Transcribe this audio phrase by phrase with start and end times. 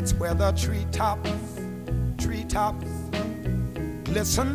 [0.00, 1.30] it's where the treetops,
[2.16, 2.86] treetops
[4.04, 4.48] glisten.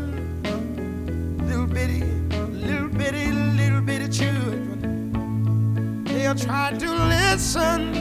[1.47, 2.01] Little bitty,
[2.49, 6.03] little bitty, little bitty children.
[6.05, 7.93] They are trying to listen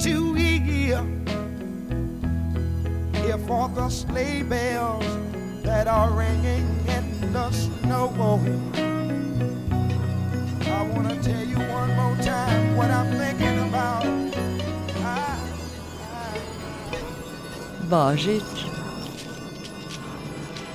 [0.00, 1.04] to hear,
[3.12, 5.04] hear for the sleigh bells
[5.64, 8.10] that are ringing in the snow.
[10.66, 13.53] I wanna tell you one more time what I'm thinking
[17.90, 18.66] Božić.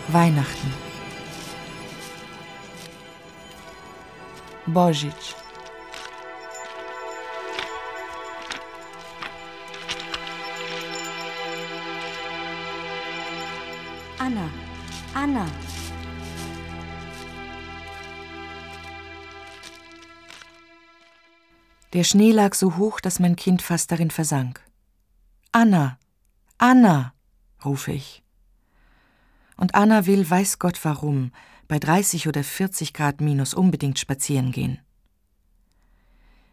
[0.10, 0.70] Weihnachten.
[4.68, 5.36] Božić.
[14.20, 14.50] Anna,
[15.16, 15.46] Anna.
[21.94, 24.62] Der Schnee lag so hoch, dass mein Kind fast darin versank.
[25.52, 25.98] Anna,
[26.62, 27.14] Anna,
[27.64, 28.22] rufe ich.
[29.56, 31.32] Und Anna will, weiß Gott warum,
[31.70, 34.82] bei 30 oder 40 Grad minus unbedingt spazieren gehen.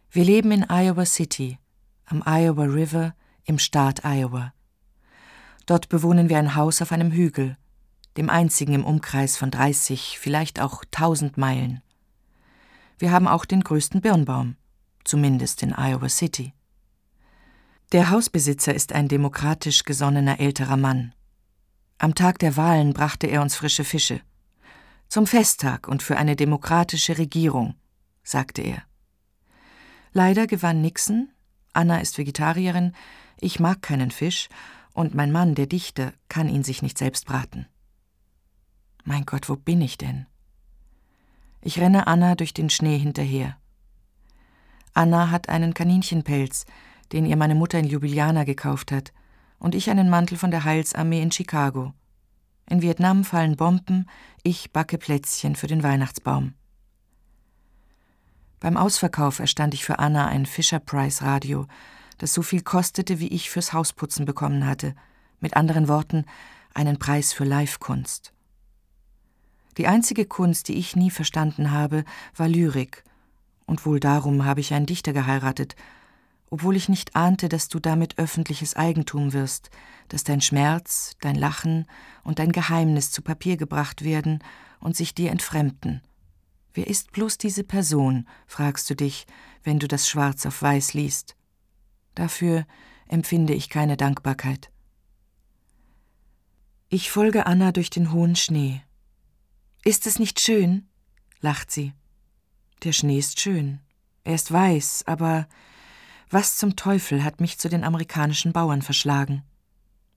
[0.09, 1.59] Wir leben in Iowa City,
[2.05, 4.53] am Iowa River, im Staat Iowa.
[5.65, 7.57] Dort bewohnen wir ein Haus auf einem Hügel,
[8.15, 11.81] dem einzigen im Umkreis von 30, vielleicht auch 1000 Meilen.
[12.97, 14.55] Wir haben auch den größten Birnbaum,
[15.03, 16.53] zumindest in Iowa City.
[17.93, 21.13] Der Hausbesitzer ist ein demokratisch gesonnener älterer Mann.
[21.99, 24.19] Am Tag der Wahlen brachte er uns frische Fische.
[25.07, 27.75] Zum Festtag und für eine demokratische Regierung,
[28.23, 28.83] sagte er.
[30.11, 31.29] Leider gewann Nixon,
[31.71, 32.93] Anna ist Vegetarierin,
[33.39, 34.49] ich mag keinen Fisch,
[34.93, 37.67] und mein Mann, der Dichter, kann ihn sich nicht selbst braten.
[39.05, 40.25] Mein Gott, wo bin ich denn?
[41.61, 43.55] Ich renne Anna durch den Schnee hinterher.
[44.93, 46.65] Anna hat einen Kaninchenpelz,
[47.11, 49.13] den ihr meine Mutter in Ljubljana gekauft hat,
[49.59, 51.93] und ich einen Mantel von der Heilsarmee in Chicago.
[52.69, 54.07] In Vietnam fallen Bomben,
[54.43, 56.53] ich backe Plätzchen für den Weihnachtsbaum.
[58.59, 61.67] Beim Ausverkauf erstand ich für Anna ein Fisher Price Radio,
[62.17, 64.95] das so viel kostete, wie ich fürs Hausputzen bekommen hatte,
[65.39, 66.25] mit anderen Worten
[66.73, 68.33] einen Preis für Live-Kunst.
[69.77, 72.03] Die einzige Kunst, die ich nie verstanden habe,
[72.35, 73.03] war Lyrik,
[73.67, 75.75] und wohl darum habe ich einen Dichter geheiratet,
[76.49, 79.69] obwohl ich nicht ahnte, dass du damit öffentliches Eigentum wirst,
[80.07, 81.85] dass dein Schmerz, dein Lachen
[82.23, 84.43] und dein Geheimnis zu Papier gebracht werden
[84.79, 86.01] und sich dir entfremden.
[86.73, 89.25] Wer ist bloß diese Person, fragst du dich,
[89.63, 91.35] wenn du das Schwarz auf Weiß liest.
[92.15, 92.65] Dafür
[93.07, 94.69] empfinde ich keine Dankbarkeit.
[96.89, 98.81] Ich folge Anna durch den hohen Schnee.
[99.83, 100.87] Ist es nicht schön?
[101.41, 101.93] lacht sie.
[102.83, 103.79] Der Schnee ist schön.
[104.23, 105.47] Er ist weiß, aber
[106.29, 109.43] was zum Teufel hat mich zu den amerikanischen Bauern verschlagen?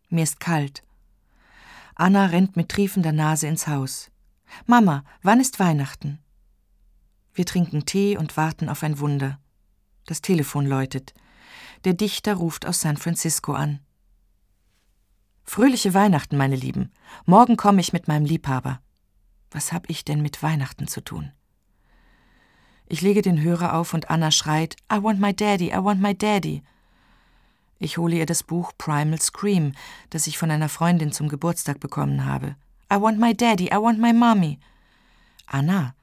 [0.09, 0.83] Mir ist kalt.
[1.95, 4.11] Anna rennt mit triefender Nase ins Haus.
[4.67, 6.19] Mama, wann ist Weihnachten?
[7.33, 9.39] Wir trinken Tee und warten auf ein Wunder.
[10.07, 11.15] Das Telefon läutet.
[11.85, 13.81] Der Dichter ruft aus San Francisco an.
[15.45, 16.93] Fröhliche Weihnachten, meine Lieben.
[17.27, 18.81] Morgen komme ich mit meinem Liebhaber.
[19.51, 21.33] Was hab ich denn mit Weihnachten zu tun?
[22.93, 26.13] Ich lege den Hörer auf und Anna schreit I want my daddy, I want my
[26.13, 26.65] daddy.
[27.79, 29.75] Ich hole ihr das Buch Primal Scream,
[30.11, 32.57] das ich von einer Freundin zum Geburtstag bekommen habe.
[32.93, 34.59] I want my daddy, I want my mommy.
[35.47, 35.95] Anna,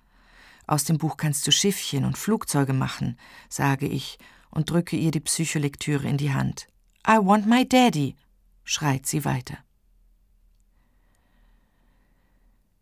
[0.65, 3.19] aus dem Buch kannst du Schiffchen und Flugzeuge machen,
[3.49, 4.17] sage ich
[4.49, 6.69] und drücke ihr die Psycholektüre in die Hand.
[7.05, 8.15] I want my daddy,
[8.63, 9.57] schreit sie weiter.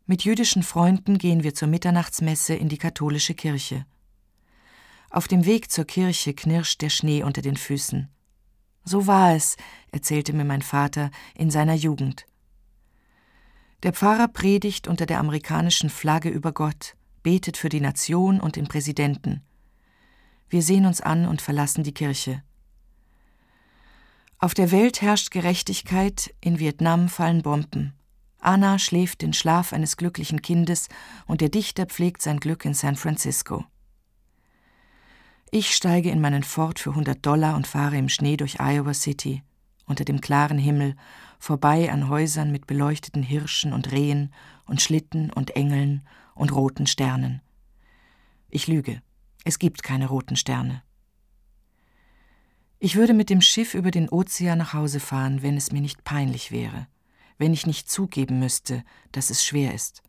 [0.05, 3.87] Mit jüdischen Freunden gehen wir zur Mitternachtsmesse in die katholische Kirche.
[5.15, 8.09] Auf dem Weg zur Kirche knirscht der Schnee unter den Füßen.
[8.83, 9.55] So war es,
[9.93, 12.25] erzählte mir mein Vater in seiner Jugend.
[13.83, 18.67] Der Pfarrer predigt unter der amerikanischen Flagge über Gott, betet für die Nation und den
[18.67, 19.41] Präsidenten.
[20.49, 22.43] Wir sehen uns an und verlassen die Kirche.
[24.37, 27.93] Auf der Welt herrscht Gerechtigkeit, in Vietnam fallen Bomben.
[28.39, 30.89] Anna schläft den Schlaf eines glücklichen Kindes
[31.25, 33.63] und der Dichter pflegt sein Glück in San Francisco.
[35.51, 39.43] Ich steige in meinen Ford für 100 Dollar und fahre im Schnee durch Iowa City,
[39.85, 40.95] unter dem klaren Himmel,
[41.39, 44.33] vorbei an Häusern mit beleuchteten Hirschen und Rehen
[44.65, 47.41] und Schlitten und Engeln und roten Sternen.
[48.49, 49.01] Ich lüge,
[49.43, 50.81] es gibt keine roten Sterne.
[52.79, 56.03] Ich würde mit dem Schiff über den Ozean nach Hause fahren, wenn es mir nicht
[56.03, 56.87] peinlich wäre,
[57.37, 60.03] wenn ich nicht zugeben müsste, dass es schwer ist.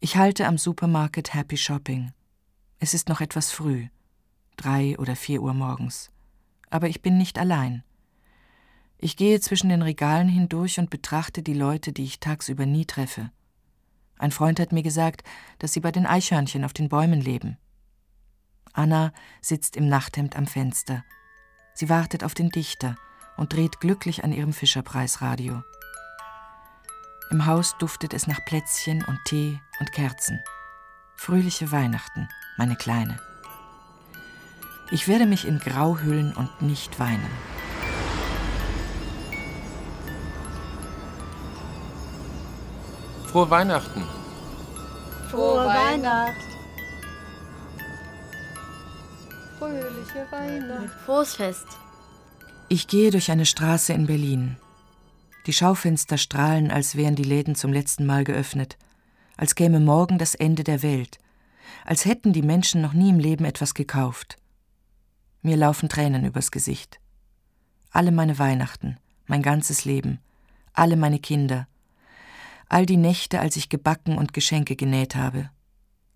[0.00, 2.12] Ich halte am Supermarket Happy Shopping.
[2.80, 3.88] Es ist noch etwas früh,
[4.56, 6.10] drei oder vier Uhr morgens,
[6.70, 7.82] aber ich bin nicht allein.
[8.98, 13.30] Ich gehe zwischen den Regalen hindurch und betrachte die Leute, die ich tagsüber nie treffe.
[14.16, 15.22] Ein Freund hat mir gesagt,
[15.58, 17.58] dass sie bei den Eichhörnchen auf den Bäumen leben.
[18.72, 21.04] Anna sitzt im Nachthemd am Fenster.
[21.74, 22.96] Sie wartet auf den Dichter
[23.36, 25.62] und dreht glücklich an ihrem Fischerpreisradio.
[27.30, 30.40] Im Haus duftet es nach Plätzchen und Tee und Kerzen.
[31.18, 33.18] Fröhliche Weihnachten, meine Kleine.
[34.92, 37.28] Ich werde mich in Grau hüllen und nicht weinen.
[43.26, 44.04] Frohe Weihnachten.
[45.28, 46.40] Frohe Weihnacht.
[49.58, 50.94] Fröhliche Weihnacht.
[51.04, 51.66] Frohes Fest.
[52.68, 54.56] Ich gehe durch eine Straße in Berlin.
[55.46, 58.78] Die Schaufenster strahlen, als wären die Läden zum letzten Mal geöffnet,
[59.38, 61.18] als käme morgen das Ende der Welt,
[61.86, 64.36] als hätten die Menschen noch nie im Leben etwas gekauft.
[65.40, 67.00] Mir laufen Tränen übers Gesicht.
[67.90, 70.18] Alle meine Weihnachten, mein ganzes Leben,
[70.74, 71.68] alle meine Kinder,
[72.68, 75.50] all die Nächte, als ich gebacken und Geschenke genäht habe,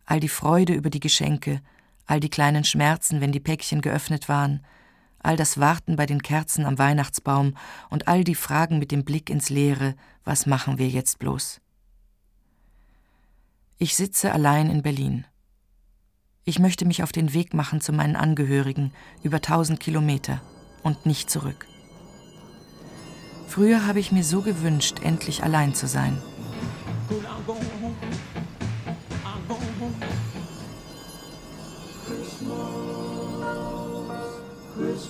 [0.05, 1.63] all die Freude über die Geschenke,
[2.07, 4.67] all die kleinen Schmerzen, wenn die Päckchen geöffnet waren,
[5.21, 7.57] all das Warten bei den Kerzen am Weihnachtsbaum
[7.89, 11.62] und all die Fragen mit dem Blick ins Leere, was machen wir jetzt bloß?
[13.83, 15.27] Ich sitze allein in Berlin.
[16.45, 18.93] Ich möchte mich auf den Weg machen zu meinen Angehörigen
[19.25, 20.41] über tausend Kilometer
[20.85, 21.67] und nicht zurück.
[23.49, 26.17] Früher habe ich mir so gewünscht, endlich allein zu sein.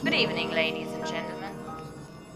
[0.02, 1.52] Good evening, ladies and gentlemen.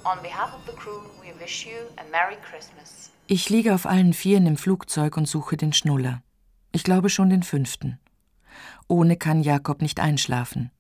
[0.05, 3.11] On behalf of the crew, we wish you a Merry Christmas.
[3.27, 6.23] Ich liege auf allen Vieren im Flugzeug und suche den Schnuller.
[6.77, 7.99] Ich glaube schon den fünften.
[8.87, 10.71] Ohne kann Jakob nicht einschlafen.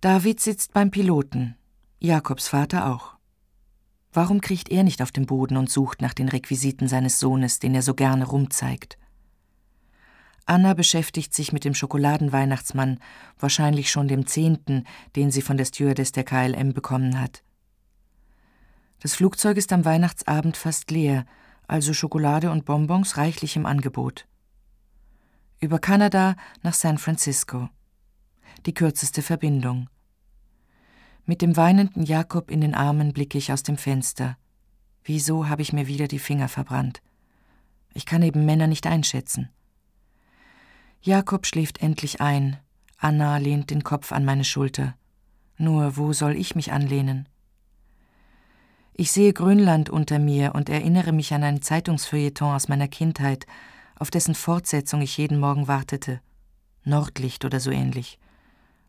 [0.00, 1.54] David sitzt beim Piloten,
[2.00, 3.14] Jakobs Vater auch.
[4.12, 7.72] Warum kriecht er nicht auf den Boden und sucht nach den Requisiten seines Sohnes, den
[7.72, 8.98] er so gerne rumzeigt?
[10.44, 12.98] Anna beschäftigt sich mit dem Schokoladenweihnachtsmann,
[13.38, 17.44] wahrscheinlich schon dem zehnten, den sie von der Stewardess der KLM bekommen hat.
[18.98, 21.26] Das Flugzeug ist am Weihnachtsabend fast leer,
[21.68, 24.26] also Schokolade und Bonbons reichlich im Angebot.
[25.60, 27.68] Über Kanada nach San Francisco.
[28.64, 29.90] Die kürzeste Verbindung.
[31.24, 34.36] Mit dem weinenden Jakob in den Armen blicke ich aus dem Fenster.
[35.02, 37.02] Wieso habe ich mir wieder die Finger verbrannt?
[37.92, 39.48] Ich kann eben Männer nicht einschätzen.
[41.00, 42.58] Jakob schläft endlich ein.
[42.96, 44.94] Anna lehnt den Kopf an meine Schulter.
[45.56, 47.28] Nur wo soll ich mich anlehnen?
[48.94, 53.44] Ich sehe Grönland unter mir und erinnere mich an ein Zeitungsfeuilleton aus meiner Kindheit,
[53.98, 56.20] auf dessen Fortsetzung ich jeden Morgen wartete.
[56.84, 58.18] Nordlicht oder so ähnlich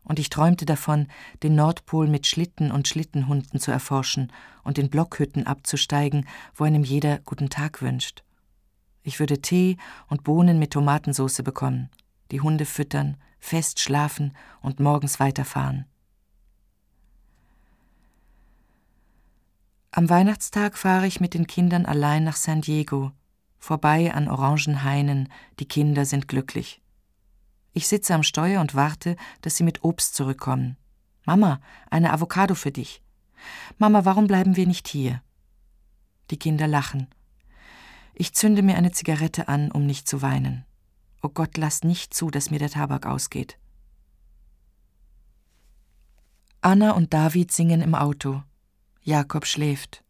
[0.04, 1.08] und ich träumte davon,
[1.42, 4.32] den Nordpol mit Schlitten und Schlittenhunden zu erforschen
[4.64, 8.24] und in Blockhütten abzusteigen, wo einem jeder guten Tag wünscht.
[9.02, 9.76] Ich würde Tee
[10.08, 11.90] und Bohnen mit Tomatensauce bekommen,
[12.30, 15.86] die Hunde füttern, fest schlafen und morgens weiterfahren.
[19.92, 23.12] Am Weihnachtstag fahre ich mit den Kindern allein nach San Diego,
[23.60, 25.28] vorbei an Orangenhainen,
[25.60, 26.82] die Kinder sind glücklich.
[27.72, 30.76] Ich sitze am Steuer und warte, dass sie mit Obst zurückkommen.
[31.24, 33.02] Mama, eine Avocado für dich.
[33.78, 35.22] Mama, warum bleiben wir nicht hier?
[36.30, 37.06] Die Kinder lachen.
[38.14, 40.64] Ich zünde mir eine Zigarette an, um nicht zu weinen.
[41.22, 43.58] Oh Gott, lass nicht zu, dass mir der Tabak ausgeht.
[46.62, 48.42] Anna und David singen im Auto.
[49.02, 50.04] Jakob schläft.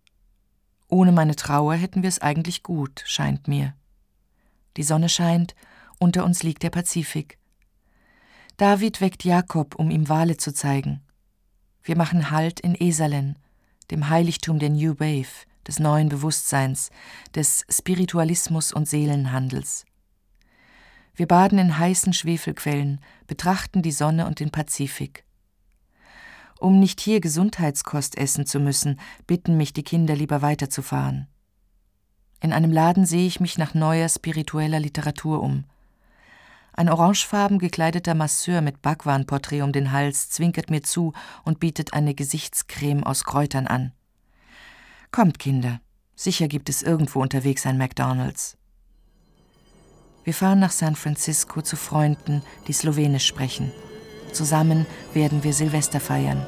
[0.90, 3.75] Ohne meine Trauer hätten wir es eigentlich gut, scheint mir.
[4.76, 5.54] Die Sonne scheint,
[6.00, 7.38] unter uns liegt der Pazifik.
[8.56, 11.00] David weckt Jakob, um ihm Wale zu zeigen.
[11.82, 13.38] Wir machen Halt in Esalen,
[13.90, 16.90] dem Heiligtum der New Wave, des neuen Bewusstseins,
[17.35, 19.85] des Spiritualismus und Seelenhandels.
[21.14, 25.25] Wir baden in heißen Schwefelquellen, betrachten die Sonne und den Pazifik.
[26.61, 31.26] Um nicht hier Gesundheitskost essen zu müssen, bitten mich die Kinder lieber weiterzufahren.
[32.43, 35.64] In einem Laden sehe ich mich nach neuer spiritueller Literatur um.
[36.75, 41.14] Ein orangefarben gekleideter Masseur mit Bhagwan-Porträt um den Hals zwinkert mir zu
[41.45, 43.93] und bietet eine Gesichtscreme aus Kräutern an.
[45.12, 45.81] Kommt, Kinder,
[46.14, 48.59] sicher gibt es irgendwo unterwegs ein McDonalds.
[50.25, 53.73] Wir fahren nach San Francisco zu Freunden, die Slowenisch sprechen.
[54.33, 56.47] Zusammen werden wir Silvester feiern.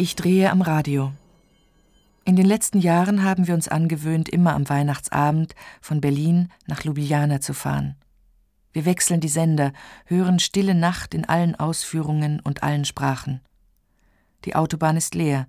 [0.00, 1.12] Ich drehe am Radio.
[2.24, 7.42] In den letzten Jahren haben wir uns angewöhnt, immer am Weihnachtsabend von Berlin nach Ljubljana
[7.42, 7.96] zu fahren.
[8.72, 9.74] Wir wechseln die Sender,
[10.06, 13.42] hören Stille Nacht in allen Ausführungen und allen Sprachen.
[14.46, 15.46] Die Autobahn ist leer,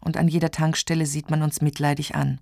[0.00, 2.40] und an jeder Tankstelle sieht man uns mitleidig an.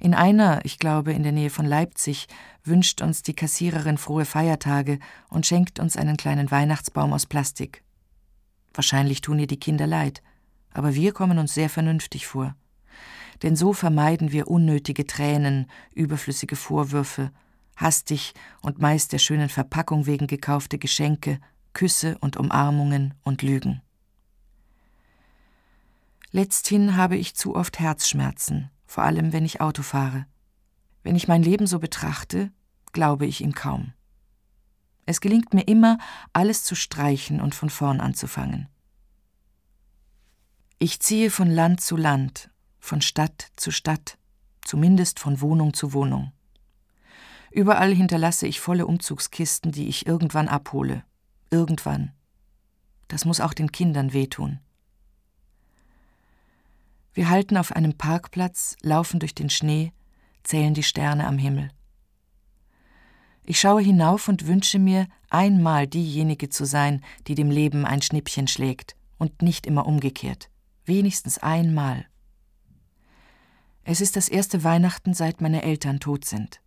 [0.00, 2.26] In einer, ich glaube in der Nähe von Leipzig,
[2.64, 7.84] wünscht uns die Kassiererin frohe Feiertage und schenkt uns einen kleinen Weihnachtsbaum aus Plastik.
[8.72, 10.22] Wahrscheinlich tun ihr die Kinder leid
[10.78, 12.54] aber wir kommen uns sehr vernünftig vor.
[13.42, 17.32] Denn so vermeiden wir unnötige Tränen, überflüssige Vorwürfe,
[17.76, 18.32] hastig
[18.62, 21.40] und meist der schönen Verpackung wegen gekaufte Geschenke,
[21.72, 23.82] Küsse und Umarmungen und Lügen.
[26.30, 30.26] Letzthin habe ich zu oft Herzschmerzen, vor allem wenn ich Auto fahre.
[31.02, 32.52] Wenn ich mein Leben so betrachte,
[32.92, 33.94] glaube ich ihm kaum.
[35.06, 35.98] Es gelingt mir immer,
[36.32, 38.68] alles zu streichen und von vorn anzufangen.
[40.80, 44.16] Ich ziehe von Land zu Land, von Stadt zu Stadt,
[44.62, 46.30] zumindest von Wohnung zu Wohnung.
[47.50, 51.02] Überall hinterlasse ich volle Umzugskisten, die ich irgendwann abhole.
[51.50, 52.12] Irgendwann.
[53.08, 54.60] Das muss auch den Kindern wehtun.
[57.12, 59.92] Wir halten auf einem Parkplatz, laufen durch den Schnee,
[60.44, 61.72] zählen die Sterne am Himmel.
[63.42, 68.46] Ich schaue hinauf und wünsche mir, einmal diejenige zu sein, die dem Leben ein Schnippchen
[68.46, 70.50] schlägt und nicht immer umgekehrt
[70.88, 72.06] wenigstens einmal.
[73.84, 76.60] Es ist das erste Weihnachten, seit meine Eltern tot sind.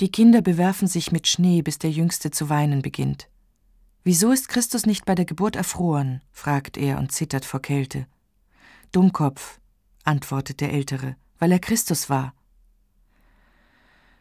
[0.00, 3.28] Die Kinder bewerfen sich mit Schnee, bis der Jüngste zu weinen beginnt.
[4.02, 6.22] Wieso ist Christus nicht bei der Geburt erfroren?
[6.32, 8.06] fragt er und zittert vor Kälte.
[8.92, 9.60] Dummkopf,
[10.04, 12.34] antwortet der Ältere, weil er Christus war.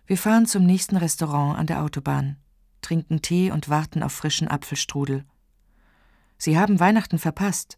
[0.05, 2.35] Wir fahren zum nächsten Restaurant an der Autobahn,
[2.81, 5.23] trinken Tee und warten auf frischen Apfelstrudel.
[6.39, 7.77] Sie haben Weihnachten verpasst,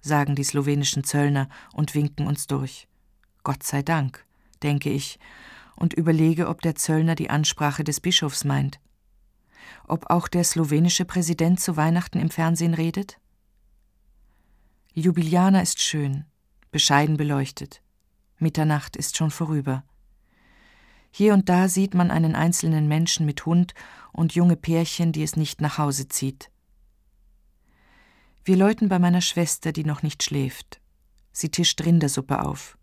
[0.00, 2.88] sagen die slowenischen Zöllner und winken uns durch.
[3.44, 4.26] Gott sei Dank,
[4.62, 5.18] denke ich,
[5.76, 8.80] und überlege, ob der Zöllner die Ansprache des Bischofs meint.
[9.86, 13.18] Ob auch der slowenische Präsident zu Weihnachten im Fernsehen redet?
[14.92, 16.24] Ljubljana ist schön,
[16.72, 17.80] bescheiden beleuchtet.
[18.38, 19.84] Mitternacht ist schon vorüber.
[21.12, 23.72] Hier und da sieht man einen einzelnen Menschen mit Hund
[24.12, 26.50] und junge Pärchen, die es nicht nach Hause zieht.
[28.44, 30.80] Wir läuten bei meiner Schwester, die noch nicht schläft.
[31.32, 32.78] Sie tischt Rindersuppe auf.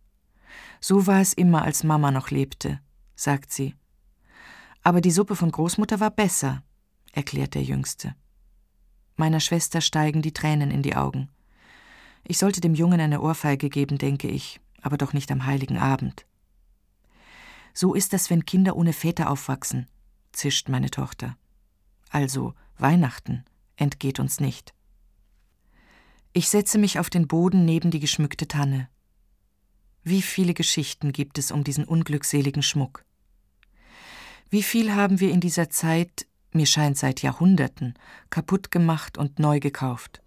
[0.80, 2.80] So war es immer, als Mama noch lebte,
[3.16, 3.76] sagt sie.
[4.84, 6.64] Aber die Suppe von Großmutter war besser,
[7.12, 8.16] erklärt der Jüngste.
[9.16, 11.30] Meiner Schwester steigen die Tränen in die Augen.
[12.24, 16.26] Ich sollte dem Jungen eine Ohrfeige geben, denke ich, aber doch nicht am heiligen Abend.
[17.74, 19.88] So ist das, wenn Kinder ohne Väter aufwachsen,
[20.32, 21.36] zischt meine Tochter.
[22.10, 23.44] Also Weihnachten
[23.76, 24.74] entgeht uns nicht.
[26.38, 28.90] Ich setze mich auf den Boden neben die geschmückte Tanne.
[30.04, 33.04] Wie viele Geschichten gibt es um diesen unglückseligen Schmuck?
[34.52, 37.96] Wie viel haben wir in dieser Zeit, mir scheint seit Jahrhunderten,
[38.30, 40.22] kaputt gemacht und neu gekauft?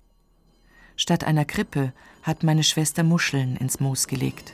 [0.97, 1.93] Statt einer Krippe
[2.25, 4.53] hat meine Schwester Muscheln ins Moos gelegt.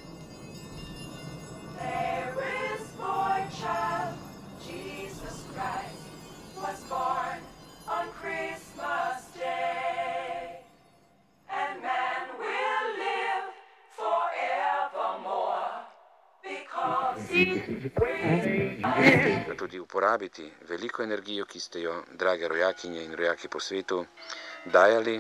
[19.57, 24.05] Tudi uporabiti veliko energijo, ki ste jo, drage rojakinje in rojaki po svetu,
[24.65, 25.17] dajali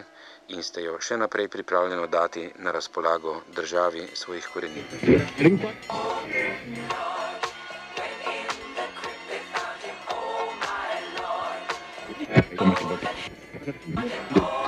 [0.48, 4.84] in ste jo še naprej pripravljeni dati na razpolago državi svojih korenin.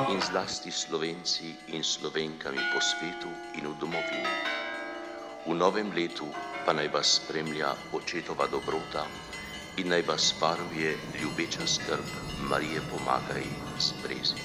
[0.09, 4.68] In zlasti Slovenci in Slovenkami po svetu in v domovini.
[5.49, 6.27] V novem letu
[6.67, 9.07] pa naj vas spremlja očetova dobrota
[9.81, 10.91] in naj vas varuje
[11.21, 12.05] ljubeča skrb
[12.51, 13.47] Marije pomagaj
[13.81, 14.37] z brezi.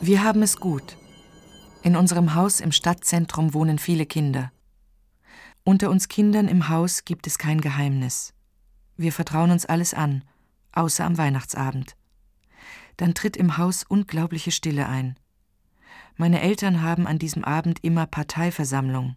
[0.00, 0.96] Wir haben es gut.
[1.82, 4.59] In unserem Haus im Stadtzentrum wohnen viele Kinder.
[5.64, 8.32] Unter uns Kindern im Haus gibt es kein Geheimnis.
[8.96, 10.24] Wir vertrauen uns alles an,
[10.72, 11.96] außer am Weihnachtsabend.
[12.96, 15.18] Dann tritt im Haus unglaubliche Stille ein.
[16.16, 19.16] Meine Eltern haben an diesem Abend immer Parteiversammlung.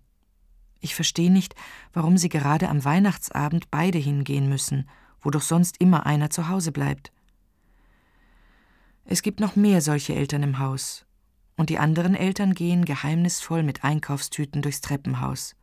[0.81, 1.55] Ich verstehe nicht,
[1.93, 4.89] warum sie gerade am Weihnachtsabend beide hingehen müssen,
[5.21, 7.13] wo doch sonst immer einer zu Hause bleibt.
[9.05, 11.05] Es gibt noch mehr solche Eltern im Haus,
[11.55, 15.55] und die anderen Eltern gehen geheimnisvoll mit Einkaufstüten durchs Treppenhaus.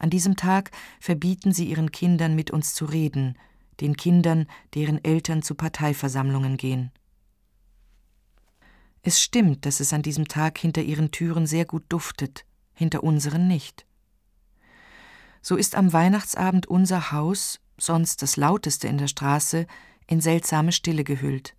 [0.00, 3.36] An diesem Tag verbieten sie ihren Kindern mit uns zu reden,
[3.80, 6.90] den Kindern, deren Eltern zu Parteiversammlungen gehen.
[9.02, 13.46] Es stimmt, dass es an diesem Tag hinter ihren Türen sehr gut duftet, hinter unseren
[13.46, 13.86] nicht.
[15.42, 19.66] So ist am Weihnachtsabend unser Haus, sonst das lauteste in der Straße,
[20.06, 21.54] in seltsame Stille gehüllt.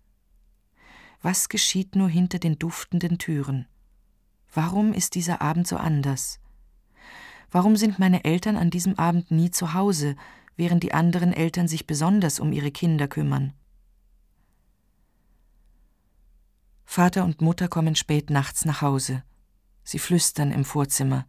[1.20, 3.66] Was geschieht nur hinter den duftenden Türen?
[4.52, 6.40] Warum ist dieser Abend so anders?
[7.52, 10.16] Warum sind meine Eltern an diesem Abend nie zu Hause,
[10.56, 13.52] während die anderen Eltern sich besonders um ihre Kinder kümmern?
[16.86, 19.22] Vater und Mutter kommen spät nachts nach Hause.
[19.84, 21.26] Sie flüstern im Vorzimmer.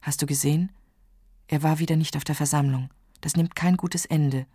[0.00, 0.72] Hast du gesehen?
[1.48, 2.90] Er war wieder nicht auf der Versammlung.
[3.20, 4.46] Das nimmt kein gutes Ende,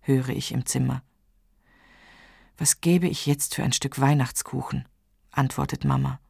[0.00, 1.02] höre ich im Zimmer.
[2.58, 4.86] Was gäbe ich jetzt für ein Stück Weihnachtskuchen?
[5.30, 6.20] antwortet Mama.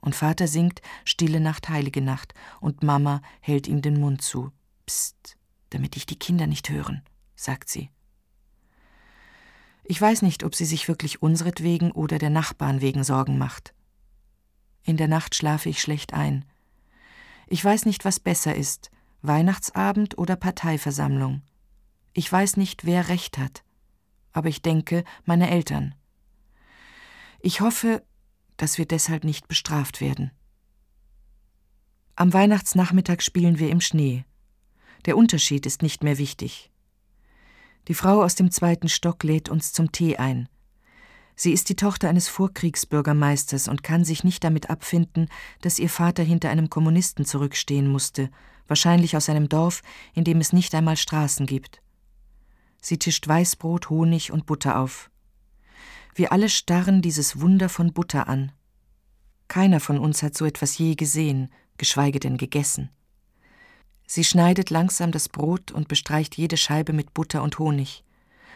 [0.00, 4.52] Und Vater singt Stille Nacht, heilige Nacht, und Mama hält ihm den Mund zu.
[4.86, 5.36] Psst,
[5.70, 7.02] damit dich die Kinder nicht hören,
[7.34, 7.90] sagt sie.
[9.84, 13.74] Ich weiß nicht, ob sie sich wirklich unseretwegen oder der Nachbarn wegen Sorgen macht.
[14.82, 16.44] In der Nacht schlafe ich schlecht ein.
[17.46, 18.90] Ich weiß nicht, was besser ist,
[19.22, 21.42] Weihnachtsabend oder Parteiversammlung.
[22.12, 23.62] Ich weiß nicht, wer recht hat
[24.38, 25.96] aber ich denke, meine Eltern.
[27.40, 28.04] Ich hoffe,
[28.58, 30.30] dass wir deshalb nicht bestraft werden.
[32.14, 34.24] Am Weihnachtsnachmittag spielen wir im Schnee.
[35.06, 36.70] Der Unterschied ist nicht mehr wichtig.
[37.86, 40.48] Die Frau aus dem zweiten Stock lädt uns zum Tee ein.
[41.36, 45.28] Sie ist die Tochter eines Vorkriegsbürgermeisters und kann sich nicht damit abfinden,
[45.60, 48.28] dass ihr Vater hinter einem Kommunisten zurückstehen musste,
[48.66, 49.82] wahrscheinlich aus einem Dorf,
[50.14, 51.80] in dem es nicht einmal Straßen gibt.
[52.82, 55.10] Sie tischt Weißbrot, Honig und Butter auf.
[56.18, 58.50] Wir alle starren dieses Wunder von Butter an.
[59.46, 62.90] Keiner von uns hat so etwas je gesehen, geschweige denn gegessen.
[64.04, 68.02] Sie schneidet langsam das Brot und bestreicht jede Scheibe mit Butter und Honig.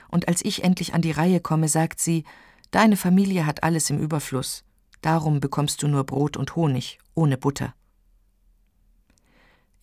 [0.09, 2.25] Und als ich endlich an die Reihe komme, sagt sie,
[2.73, 4.65] Deine Familie hat alles im Überfluss,
[5.01, 7.77] darum bekommst du nur Brot und Honig, ohne Butter.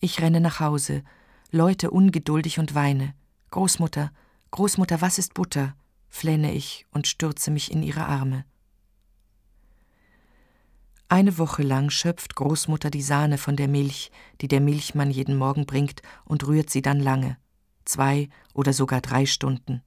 [0.00, 1.02] Ich renne nach Hause,
[1.50, 3.14] läute ungeduldig und weine.
[3.52, 4.12] Großmutter,
[4.50, 5.74] Großmutter, was ist Butter?
[6.10, 8.44] Flenne ich und stürze mich in ihre Arme.
[11.08, 15.66] Eine Woche lang schöpft Großmutter die Sahne von der Milch, die der Milchmann jeden Morgen
[15.66, 17.36] bringt, und rührt sie dann lange,
[17.84, 19.82] zwei oder sogar drei Stunden.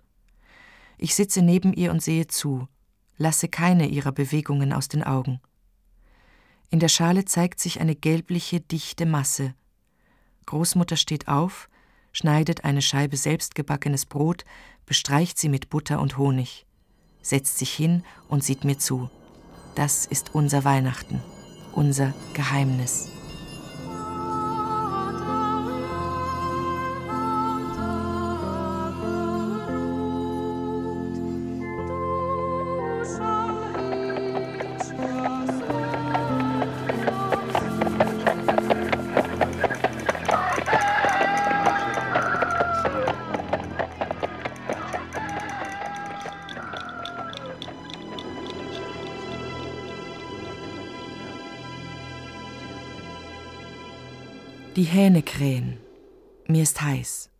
[0.98, 2.68] Ich sitze neben ihr und sehe zu,
[3.18, 5.40] lasse keine ihrer Bewegungen aus den Augen.
[6.70, 9.54] In der Schale zeigt sich eine gelbliche, dichte Masse.
[10.46, 11.70] Großmutter steht auf,
[12.12, 14.44] schneidet eine Scheibe selbstgebackenes Brot,
[14.86, 16.66] bestreicht sie mit Butter und Honig,
[17.22, 19.10] setzt sich hin und sieht mir zu.
[19.76, 21.22] Das ist unser Weihnachten,
[21.74, 23.13] unser Geheimnis.
[54.94, 55.80] Hähne krähen.
[56.48, 57.32] Mir ist heiß.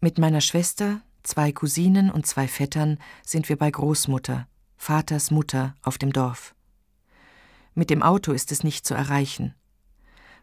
[0.00, 5.98] Mit meiner Schwester, Zwei Cousinen und zwei Vettern sind wir bei Großmutter, Vaters Mutter, auf
[5.98, 6.56] dem Dorf.
[7.74, 9.54] Mit dem Auto ist es nicht zu erreichen.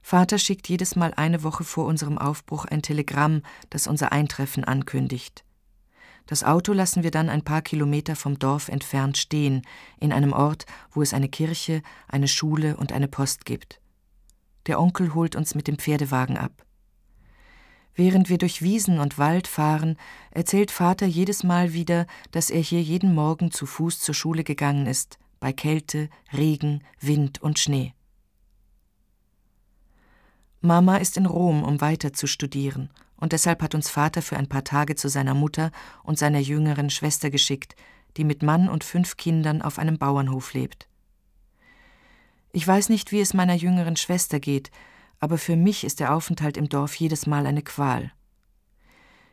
[0.01, 5.43] Vater schickt jedes Mal eine Woche vor unserem Aufbruch ein Telegramm, das unser Eintreffen ankündigt.
[6.27, 9.63] Das Auto lassen wir dann ein paar Kilometer vom Dorf entfernt stehen,
[9.99, 13.78] in einem Ort, wo es eine Kirche, eine Schule und eine Post gibt.
[14.67, 16.65] Der Onkel holt uns mit dem Pferdewagen ab.
[17.95, 19.97] Während wir durch Wiesen und Wald fahren,
[20.31, 24.87] erzählt Vater jedes Mal wieder, dass er hier jeden Morgen zu Fuß zur Schule gegangen
[24.87, 27.93] ist, bei Kälte, Regen, Wind und Schnee.
[30.61, 34.47] Mama ist in Rom, um weiter zu studieren, und deshalb hat uns Vater für ein
[34.47, 35.71] paar Tage zu seiner Mutter
[36.03, 37.75] und seiner jüngeren Schwester geschickt,
[38.17, 40.88] die mit Mann und fünf Kindern auf einem Bauernhof lebt.
[42.51, 44.71] Ich weiß nicht, wie es meiner jüngeren Schwester geht,
[45.19, 48.11] aber für mich ist der Aufenthalt im Dorf jedes Mal eine Qual.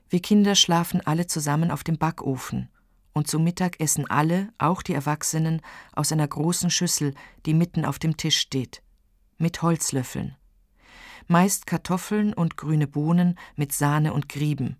[0.09, 2.69] Wir Kinder schlafen alle zusammen auf dem Backofen,
[3.13, 7.15] und zu Mittag essen alle, auch die Erwachsenen, aus einer großen Schüssel,
[7.47, 8.83] die mitten auf dem Tisch steht,
[9.39, 10.37] mit Holzlöffeln.
[11.27, 14.77] Meist Kartoffeln und grüne Bohnen mit Sahne und Grieben.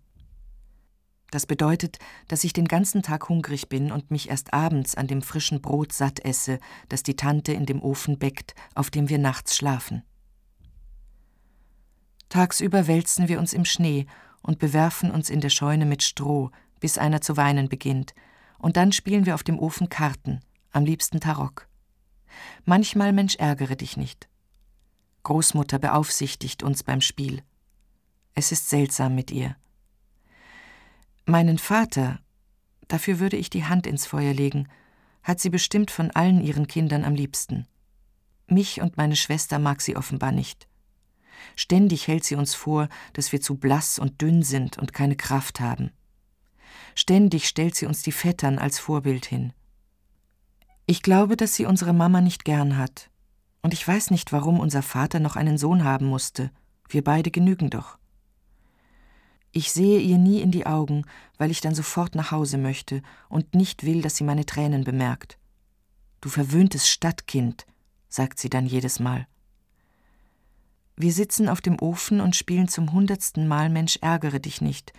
[1.31, 5.21] Das bedeutet, dass ich den ganzen Tag hungrig bin und mich erst abends an dem
[5.21, 9.55] frischen Brot satt esse, das die Tante in dem Ofen bäckt, auf dem wir nachts
[9.57, 10.03] schlafen.
[12.29, 14.05] Tagsüber wälzen wir uns im Schnee
[14.41, 18.13] und bewerfen uns in der Scheune mit Stroh, bis einer zu weinen beginnt,
[18.59, 20.39] und dann spielen wir auf dem Ofen Karten,
[20.71, 21.67] am liebsten Tarok.
[22.65, 24.27] Manchmal Mensch ärgere dich nicht.
[25.23, 27.43] Großmutter beaufsichtigt uns beim Spiel.
[28.33, 29.55] Es ist seltsam mit ihr.
[31.29, 32.21] Meinen Vater,
[32.87, 34.69] dafür würde ich die Hand ins Feuer legen,
[35.23, 37.67] hat sie bestimmt von allen ihren Kindern am liebsten.
[38.47, 40.69] Mich und meine Schwester mag sie offenbar nicht.
[41.57, 45.59] Ständig hält sie uns vor, dass wir zu blass und dünn sind und keine Kraft
[45.59, 45.91] haben.
[46.95, 49.51] Ständig stellt sie uns die Vettern als Vorbild hin.
[50.85, 53.09] Ich glaube, dass sie unsere Mama nicht gern hat.
[53.61, 56.51] Und ich weiß nicht, warum unser Vater noch einen Sohn haben musste.
[56.87, 57.97] Wir beide genügen doch.
[59.51, 61.05] Ich sehe ihr nie in die Augen,
[61.37, 65.37] weil ich dann sofort nach Hause möchte und nicht will, dass sie meine Tränen bemerkt.
[66.21, 67.65] Du verwöhntes Stadtkind,
[68.09, 69.27] sagt sie dann jedes Mal.
[70.95, 74.93] Wir sitzen auf dem Ofen und spielen zum hundertsten Mal Mensch ärgere dich nicht,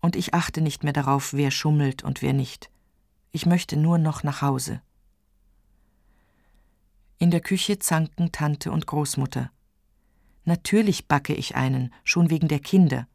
[0.00, 2.70] und ich achte nicht mehr darauf, wer schummelt und wer nicht.
[3.32, 4.80] Ich möchte nur noch nach Hause.
[7.18, 9.50] In der Küche zanken Tante und Großmutter.
[10.44, 13.06] Natürlich backe ich einen, schon wegen der Kinder.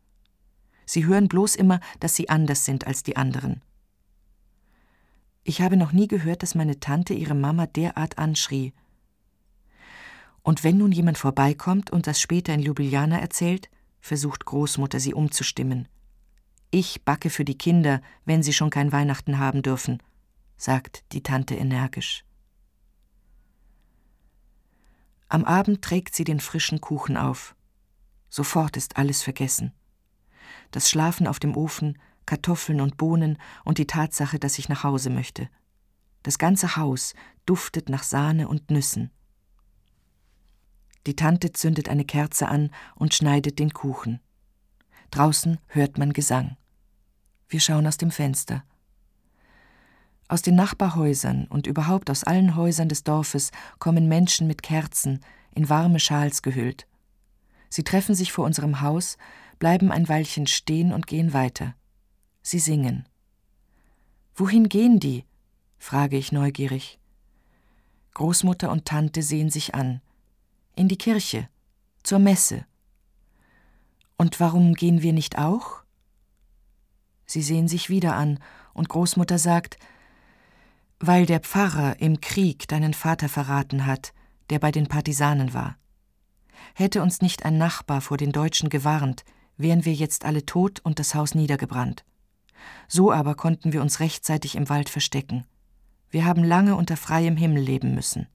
[0.86, 3.62] Sie hören bloß immer, dass sie anders sind als die anderen.
[5.44, 8.74] Ich habe noch nie gehört, dass meine Tante ihre Mama derart anschrie,
[10.46, 13.68] und wenn nun jemand vorbeikommt und das später in Ljubljana erzählt,
[14.00, 15.88] versucht Großmutter sie umzustimmen.
[16.70, 20.04] Ich backe für die Kinder, wenn sie schon kein Weihnachten haben dürfen,
[20.56, 22.24] sagt die Tante energisch.
[25.30, 27.56] Am Abend trägt sie den frischen Kuchen auf.
[28.30, 29.74] Sofort ist alles vergessen.
[30.72, 35.10] Das Schlafen auf dem Ofen, Kartoffeln und Bohnen und die Tatsache, dass ich nach Hause
[35.10, 35.50] möchte.
[36.24, 37.14] Das ganze Haus
[37.46, 39.12] duftet nach Sahne und Nüssen.
[41.06, 44.20] Die Tante zündet eine Kerze an und schneidet den Kuchen.
[45.12, 46.58] Draußen hört man Gesang.
[47.48, 48.64] Wir schauen aus dem Fenster.
[50.28, 55.20] Aus den Nachbarhäusern und überhaupt aus allen Häusern des Dorfes kommen Menschen mit Kerzen,
[55.54, 56.88] in warme Schals gehüllt.
[57.70, 59.18] Sie treffen sich vor unserem Haus,
[59.60, 61.76] bleiben ein Weilchen stehen und gehen weiter.
[62.42, 63.08] Sie singen.
[64.36, 65.26] Wohin gehen die?
[65.78, 67.00] frage ich neugierig.
[68.14, 70.02] Großmutter und Tante sehen sich an
[70.76, 71.48] in die Kirche,
[72.04, 72.66] zur Messe.
[74.18, 75.84] Und warum gehen wir nicht auch?
[77.26, 78.40] Sie sehen sich wieder an,
[78.74, 79.78] und Großmutter sagt,
[81.00, 84.14] weil der Pfarrer im Krieg deinen Vater verraten hat,
[84.50, 85.78] der bei den Partisanen war.
[86.74, 89.24] Hätte uns nicht ein Nachbar vor den Deutschen gewarnt,
[89.58, 92.06] wären wir jetzt alle tot und das Haus niedergebrannt.
[92.88, 95.46] So aber konnten wir uns rechtzeitig im Wald verstecken.
[96.10, 98.28] Wir haben lange unter freiem Himmel leben müssen.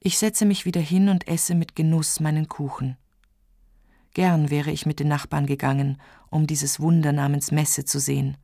[0.00, 2.96] Ich setze mich wieder hin und esse mit Genuss meinen Kuchen.
[4.14, 8.36] Gern wäre ich mit den Nachbarn gegangen, um dieses Wunder namens Messe zu sehen.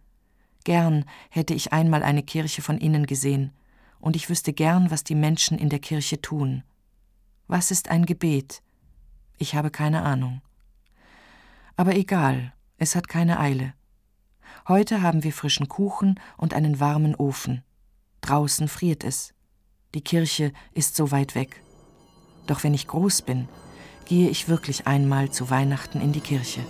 [0.64, 3.52] Gern hätte ich einmal eine Kirche von innen gesehen,
[4.00, 6.62] und ich wüsste gern, was die Menschen in der Kirche tun.
[7.46, 8.62] Was ist ein Gebet?
[9.44, 10.40] Ich habe keine Ahnung.
[11.76, 13.74] Aber egal, es hat keine Eile.
[14.66, 17.62] Heute haben wir frischen Kuchen und einen warmen Ofen.
[18.22, 19.34] Draußen friert es.
[19.94, 21.60] Die Kirche ist so weit weg.
[22.46, 23.46] Doch wenn ich groß bin,
[24.06, 26.64] gehe ich wirklich einmal zu Weihnachten in die Kirche.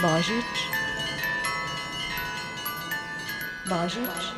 [0.00, 0.70] Božič,
[3.68, 4.32] Božič,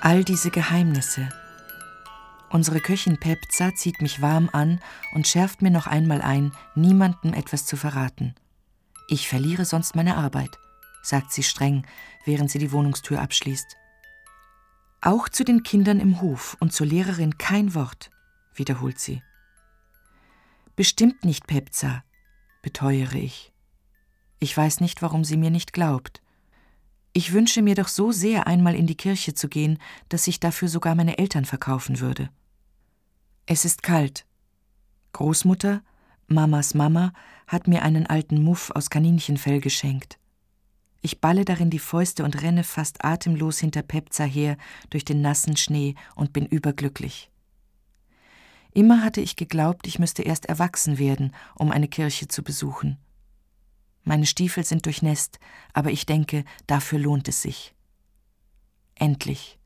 [0.00, 1.28] All diese Geheimnisse.
[2.50, 4.80] Unsere Köchin Pepza zieht mich warm an
[5.12, 8.36] und schärft mir noch einmal ein, niemandem etwas zu verraten.
[9.08, 10.56] Ich verliere sonst meine Arbeit,
[11.02, 11.84] sagt sie streng,
[12.24, 13.76] während sie die Wohnungstür abschließt.
[15.00, 18.10] Auch zu den Kindern im Hof und zur Lehrerin kein Wort,
[18.54, 19.20] wiederholt sie.
[20.76, 22.04] Bestimmt nicht, Pepza,
[22.62, 23.52] beteuere ich.
[24.40, 26.22] Ich weiß nicht, warum sie mir nicht glaubt.
[27.12, 30.68] Ich wünsche mir doch so sehr, einmal in die Kirche zu gehen, dass ich dafür
[30.68, 32.30] sogar meine Eltern verkaufen würde.
[33.46, 34.26] Es ist kalt.
[35.12, 35.82] Großmutter,
[36.26, 37.12] Mamas Mama,
[37.46, 40.18] hat mir einen alten Muff aus Kaninchenfell geschenkt.
[41.02, 44.56] Ich balle darin die Fäuste und renne fast atemlos hinter Pepza her
[44.90, 47.30] durch den nassen Schnee und bin überglücklich.
[48.72, 52.98] Immer hatte ich geglaubt, ich müsste erst erwachsen werden, um eine Kirche zu besuchen.
[54.10, 55.38] Meine Stiefel sind durchnässt,
[55.72, 57.76] aber ich denke, dafür lohnt es sich.
[58.96, 59.56] Endlich.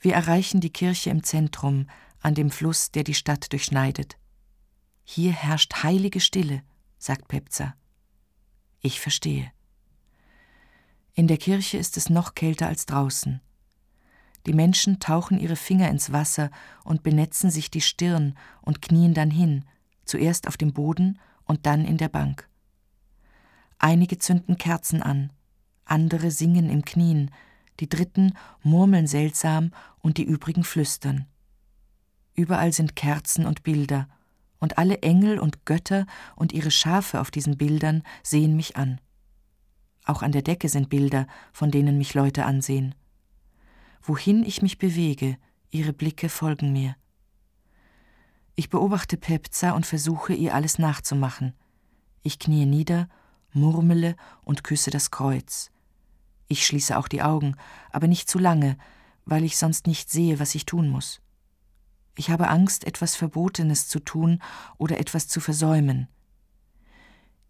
[0.00, 1.88] Wir erreichen die Kirche im Zentrum,
[2.20, 4.18] an dem Fluss, der die Stadt durchschneidet.
[5.02, 6.62] Hier herrscht heilige Stille,
[6.98, 7.74] sagt Pepza.
[8.80, 9.50] Ich verstehe.
[11.14, 13.40] In der Kirche ist es noch kälter als draußen.
[14.44, 16.50] Die Menschen tauchen ihre Finger ins Wasser
[16.84, 19.64] und benetzen sich die Stirn und knien dann hin,
[20.04, 22.46] zuerst auf dem Boden und dann in der Bank.
[23.78, 25.32] Einige zünden Kerzen an,
[25.84, 27.30] andere singen im Knien,
[27.80, 31.26] die dritten murmeln seltsam und die übrigen flüstern.
[32.34, 34.08] Überall sind Kerzen und Bilder,
[34.60, 39.00] und alle Engel und Götter und ihre Schafe auf diesen Bildern sehen mich an.
[40.04, 42.94] Auch an der Decke sind Bilder, von denen mich Leute ansehen.
[44.02, 45.36] Wohin ich mich bewege,
[45.70, 46.96] ihre Blicke folgen mir.
[48.56, 51.54] Ich beobachte Pepza und versuche, ihr alles nachzumachen.
[52.22, 53.08] Ich kniee nieder
[53.52, 55.70] murmele und küsse das Kreuz.
[56.48, 57.56] Ich schließe auch die Augen,
[57.90, 58.76] aber nicht zu lange,
[59.24, 61.20] weil ich sonst nicht sehe, was ich tun muss.
[62.16, 64.42] Ich habe Angst, etwas Verbotenes zu tun
[64.78, 66.08] oder etwas zu versäumen.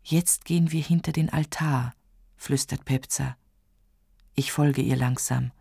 [0.02, 1.94] Jetzt gehen wir hinter den Altar,
[2.36, 3.36] flüstert Pepza.
[4.34, 5.52] Ich folge ihr langsam.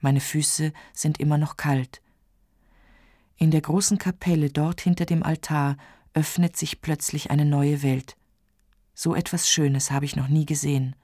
[0.00, 2.00] Meine Füße sind immer noch kalt.
[3.36, 5.76] In der großen Kapelle dort hinter dem Altar
[6.12, 8.16] öffnet sich plötzlich eine neue Welt.
[9.00, 10.96] So etwas Schönes habe ich noch nie gesehen.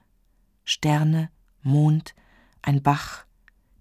[0.65, 1.29] Sterne,
[1.61, 2.13] Mond,
[2.61, 3.25] ein Bach,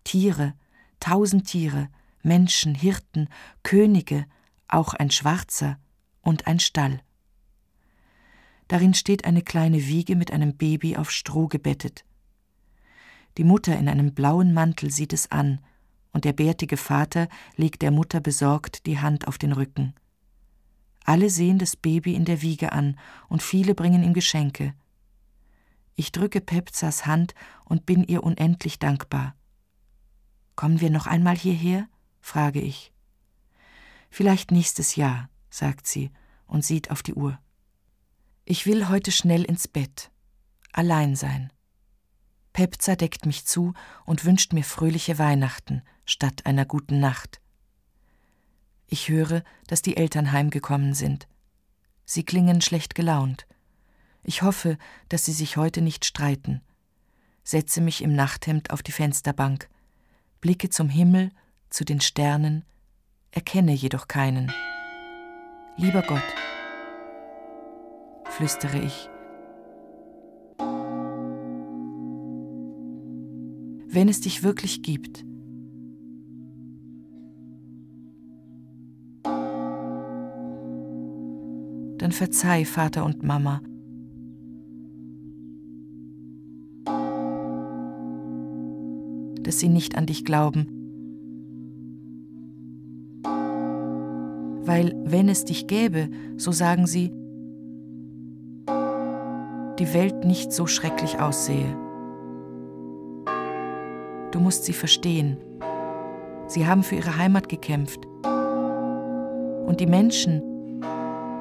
[0.05, 0.55] Tiere,
[1.01, 1.89] tausend Tiere,
[2.23, 3.29] Menschen, Hirten,
[3.65, 4.27] Könige,
[4.69, 5.81] auch ein Schwarzer
[6.21, 7.03] und ein Stall.
[8.69, 12.05] Darin steht eine kleine Wiege mit einem Baby auf Stroh gebettet.
[13.37, 15.59] Die Mutter in einem blauen Mantel sieht es an,
[16.13, 19.93] und der bärtige Vater legt der Mutter besorgt die Hand auf den Rücken.
[21.05, 24.75] Alle sehen das Baby in der Wiege an und viele bringen ihm Geschenke.
[25.95, 29.37] Ich drücke Pepzas Hand und bin ihr unendlich dankbar.
[30.57, 31.89] Kommen wir noch einmal hierher?
[32.21, 32.93] frage ich.
[34.11, 36.11] Vielleicht nächstes Jahr, sagt sie
[36.47, 37.39] und sieht auf die Uhr.
[38.45, 40.11] Ich will heute schnell ins Bett,
[40.73, 41.53] allein sein.
[42.53, 43.75] Pepza deckt mich zu
[44.07, 47.41] und wünscht mir fröhliche Weihnachten statt einer guten Nacht.
[48.87, 51.27] Ich höre, dass die Eltern heimgekommen sind.
[52.05, 53.47] Sie klingen schlecht gelaunt.
[54.23, 56.61] Ich hoffe, dass sie sich heute nicht streiten.
[57.43, 59.69] Setze mich im Nachthemd auf die Fensterbank,
[60.41, 61.31] blicke zum Himmel,
[61.71, 62.65] zu den Sternen,
[63.31, 64.53] erkenne jedoch keinen.
[65.77, 66.23] Lieber Gott,
[68.31, 69.09] flüstere ich.
[73.87, 75.25] Wenn es dich wirklich gibt,
[82.05, 83.63] dann verzeih Vater und Mama.
[89.43, 90.67] dass sie nicht an dich glauben.
[94.65, 97.13] Weil wenn es dich gäbe, so sagen sie,
[99.79, 101.77] die Welt nicht so schrecklich aussehe.
[104.31, 105.37] Du musst sie verstehen.
[106.47, 108.07] Sie haben für ihre Heimat gekämpft.
[109.67, 110.54] Und die Menschen,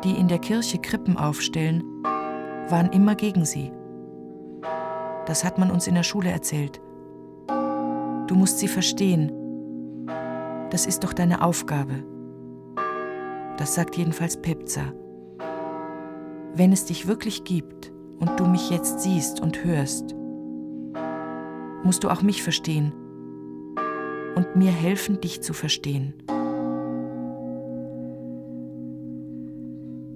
[0.04, 1.84] die in der Kirche Krippen aufstellen,
[2.70, 3.72] waren immer gegen sie.
[5.26, 6.82] Das hat man uns in der Schule erzählt.
[8.28, 9.32] Du musst sie verstehen.
[10.70, 12.04] Das ist doch deine Aufgabe.
[13.58, 14.94] Das sagt jedenfalls Pepza.
[16.56, 20.16] Wenn es dich wirklich gibt, und du mich jetzt siehst und hörst,
[21.84, 22.94] musst du auch mich verstehen
[24.36, 26.14] und mir helfen, dich zu verstehen.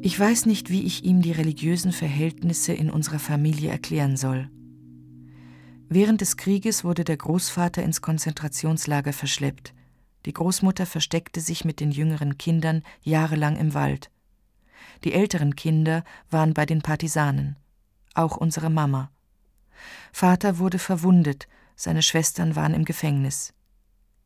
[0.07, 4.49] Ich weiß nicht, wie ich ihm die religiösen Verhältnisse in unserer Familie erklären soll.
[5.89, 9.73] Während des Krieges wurde der Großvater ins Konzentrationslager verschleppt.
[10.25, 14.09] Die Großmutter versteckte sich mit den jüngeren Kindern jahrelang im Wald.
[15.03, 17.57] Die älteren Kinder waren bei den Partisanen,
[18.13, 19.11] auch unsere Mama.
[20.13, 23.53] Vater wurde verwundet, seine Schwestern waren im Gefängnis.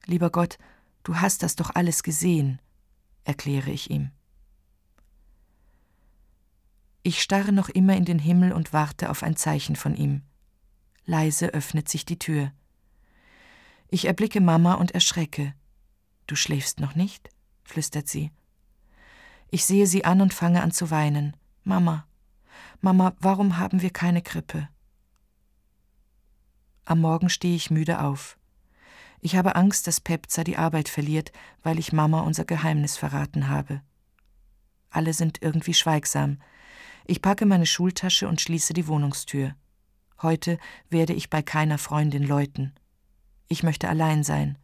[0.05, 0.59] Lieber Gott,
[1.01, 2.59] du hast das doch alles gesehen,
[3.23, 4.11] erkläre ich ihm.
[7.03, 10.21] Ich starre noch immer in den Himmel und warte auf ein Zeichen von ihm.
[11.05, 12.51] Leise öffnet sich die Tür.
[13.89, 15.53] Ich erblicke Mama und erschrecke.
[16.27, 17.29] Du schläfst noch nicht?
[17.63, 18.31] flüstert sie.
[19.49, 21.35] Ich sehe sie an und fange an zu weinen.
[21.63, 22.05] Mama,
[22.79, 24.67] Mama, warum haben wir keine Krippe?
[26.85, 28.37] Am Morgen stehe ich müde auf.
[29.19, 33.81] Ich habe Angst, dass Pepza die Arbeit verliert, weil ich Mama unser Geheimnis verraten habe.
[34.89, 36.39] Alle sind irgendwie schweigsam.
[37.05, 39.55] Ich packe meine Schultasche und schließe die Wohnungstür.
[40.21, 40.59] Heute
[40.89, 42.73] werde ich bei keiner Freundin läuten.
[43.47, 44.57] Ich möchte allein sein.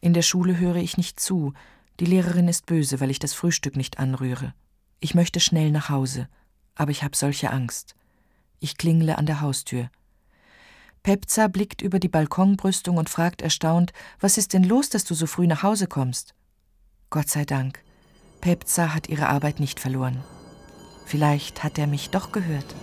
[0.00, 1.52] In der Schule höre ich nicht zu.
[2.00, 4.54] Die Lehrerin ist böse, weil ich das Frühstück nicht anrühre.
[5.00, 6.28] Ich möchte schnell nach Hause,
[6.74, 7.94] aber ich habe solche Angst.
[8.60, 9.90] Ich klingle an der Haustür.
[11.02, 15.26] Pepza blickt über die Balkonbrüstung und fragt erstaunt, was ist denn los, dass du so
[15.26, 16.34] früh nach Hause kommst?
[17.10, 17.82] Gott sei Dank.
[18.40, 20.22] Pepza hat ihre Arbeit nicht verloren.
[21.08, 22.74] Vielleicht hat er mich doch gehört.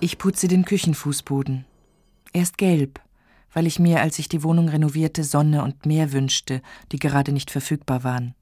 [0.00, 1.64] Ich putze den Küchenfußboden.
[2.34, 3.00] Er ist gelb,
[3.52, 7.52] weil ich mir, als ich die Wohnung renovierte, Sonne und Meer wünschte, die gerade nicht
[7.52, 8.34] verfügbar waren.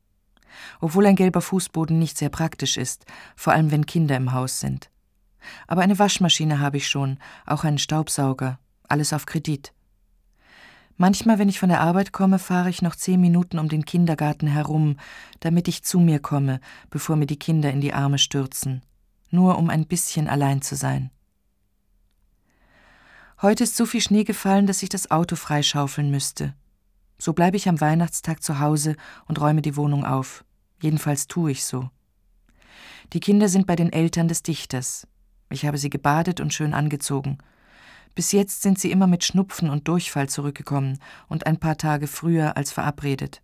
[0.81, 3.05] Obwohl ein gelber Fußboden nicht sehr praktisch ist,
[3.37, 4.91] vor allem wenn Kinder im Haus sind.
[5.67, 9.75] Aber eine Waschmaschine habe ich schon, auch einen Staubsauger, alles auf Kredit.
[10.97, 14.47] Manchmal, wenn ich von der Arbeit komme, fahre ich noch zehn Minuten um den Kindergarten
[14.47, 14.97] herum,
[15.41, 18.81] damit ich zu mir komme, bevor mir die Kinder in die Arme stürzen,
[19.29, 21.11] nur um ein bisschen allein zu sein.
[23.43, 26.55] Heute ist so viel Schnee gefallen, dass ich das Auto freischaufeln müsste.
[27.19, 28.95] So bleibe ich am Weihnachtstag zu Hause
[29.27, 30.45] und räume die Wohnung auf.
[30.81, 31.91] Jedenfalls tue ich so.
[33.13, 35.09] Die Kinder sind bei den Eltern des Dichters.
[35.51, 37.39] Ich habe sie gebadet und schön angezogen.
[38.15, 42.57] Bis jetzt sind sie immer mit Schnupfen und Durchfall zurückgekommen und ein paar Tage früher
[42.57, 43.43] als verabredet.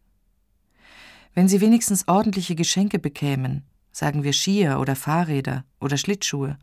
[1.35, 6.57] Wenn sie wenigstens ordentliche Geschenke bekämen, sagen wir Skier oder Fahrräder oder Schlittschuhe,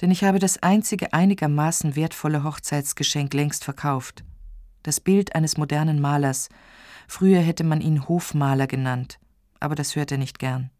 [0.00, 4.24] denn ich habe das einzige einigermaßen wertvolle Hochzeitsgeschenk längst verkauft.
[4.82, 6.48] Das Bild eines modernen Malers.
[7.06, 9.18] Früher hätte man ihn Hofmaler genannt,
[9.58, 10.70] aber das hört er nicht gern.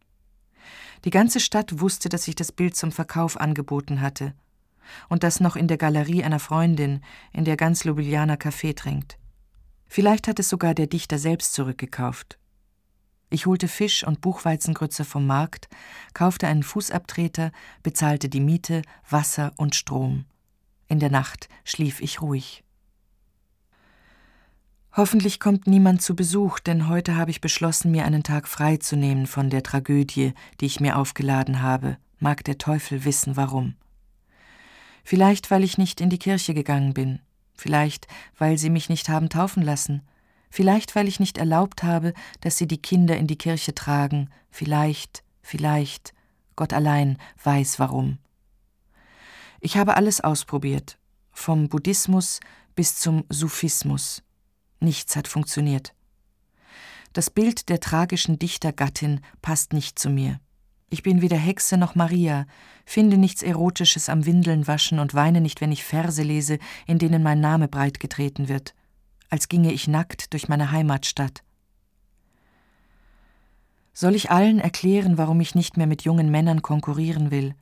[1.05, 4.33] Die ganze Stadt wusste, dass ich das Bild zum Verkauf angeboten hatte.
[5.09, 9.17] Und das noch in der Galerie einer Freundin, in der ganz Ljubljana Kaffee trinkt.
[9.87, 12.39] Vielleicht hat es sogar der Dichter selbst zurückgekauft.
[13.33, 15.69] Ich holte Fisch und Buchweizengrütze vom Markt,
[16.13, 20.25] kaufte einen Fußabtreter, bezahlte die Miete, Wasser und Strom.
[20.89, 22.65] In der Nacht schlief ich ruhig.
[24.93, 28.97] Hoffentlich kommt niemand zu Besuch, denn heute habe ich beschlossen, mir einen Tag frei zu
[28.97, 33.75] nehmen von der Tragödie, die ich mir aufgeladen habe, mag der Teufel wissen warum.
[35.05, 37.21] Vielleicht, weil ich nicht in die Kirche gegangen bin,
[37.55, 40.01] vielleicht, weil sie mich nicht haben taufen lassen,
[40.51, 45.23] vielleicht weil ich nicht erlaubt habe, dass sie die Kinder in die Kirche tragen, vielleicht,
[45.41, 46.13] vielleicht,
[46.55, 48.19] Gott allein weiß warum.
[49.61, 50.99] Ich habe alles ausprobiert,
[51.31, 52.39] vom Buddhismus
[52.75, 54.21] bis zum Sufismus.
[54.79, 55.95] Nichts hat funktioniert.
[57.13, 60.39] Das Bild der tragischen Dichtergattin passt nicht zu mir.
[60.89, 62.45] Ich bin weder Hexe noch Maria,
[62.85, 67.23] finde nichts Erotisches am Windeln waschen und weine nicht, wenn ich Verse lese, in denen
[67.23, 68.73] mein Name breitgetreten wird
[69.31, 71.43] als ginge ich nackt durch meine Heimatstadt.
[73.93, 77.55] Soll ich allen erklären, warum ich nicht mehr mit jungen Männern konkurrieren will?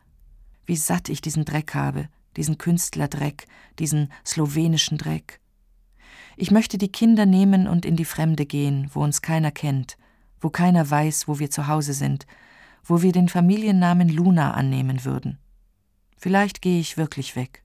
[0.65, 3.47] Wie satt ich diesen Dreck habe, diesen Künstlerdreck,
[3.79, 5.39] diesen slowenischen Dreck.
[6.37, 9.97] Ich möchte die Kinder nehmen und in die Fremde gehen, wo uns keiner kennt,
[10.39, 12.25] wo keiner weiß, wo wir zu Hause sind,
[12.83, 15.37] wo wir den Familiennamen Luna annehmen würden.
[16.17, 17.63] Vielleicht gehe ich wirklich weg.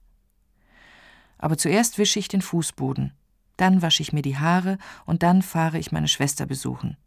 [1.37, 3.13] Aber zuerst wische ich den Fußboden,
[3.57, 6.97] Dann wasche ich mir die Haare und dann fahre ich meine Schwester besuchen.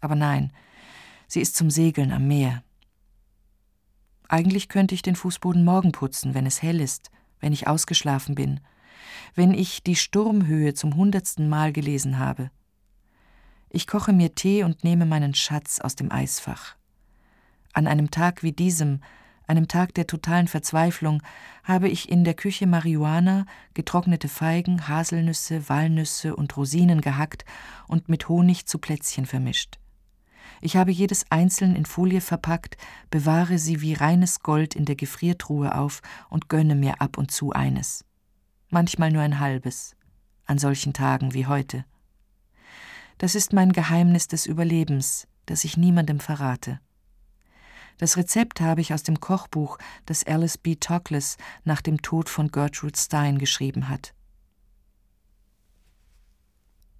[0.00, 0.52] Aber nein,
[1.26, 2.62] sie ist zum Segeln am Meer.
[4.28, 8.60] Eigentlich könnte ich den Fußboden morgen putzen, wenn es hell ist, wenn ich ausgeschlafen bin,
[9.34, 12.50] wenn ich die Sturmhöhe zum hundertsten Mal gelesen habe.
[13.68, 16.76] Ich koche mir Tee und nehme meinen Schatz aus dem Eisfach.
[17.72, 19.00] An einem Tag wie diesem,
[19.50, 21.22] einem Tag der totalen Verzweiflung,
[21.64, 27.44] habe ich in der Küche Marihuana, getrocknete Feigen, Haselnüsse, Walnüsse und Rosinen gehackt
[27.88, 29.80] und mit Honig zu Plätzchen vermischt.
[30.60, 32.76] Ich habe jedes einzeln in Folie verpackt,
[33.10, 37.50] bewahre sie wie reines Gold in der Gefriertruhe auf und gönne mir ab und zu
[37.50, 38.04] eines.
[38.68, 39.96] Manchmal nur ein halbes,
[40.46, 41.84] an solchen Tagen wie heute.
[43.18, 46.78] Das ist mein Geheimnis des Überlebens, das ich niemandem verrate.
[48.00, 49.76] Das Rezept habe ich aus dem Kochbuch,
[50.06, 50.74] das Alice B.
[50.74, 54.14] Toklas nach dem Tod von Gertrude Stein geschrieben hat.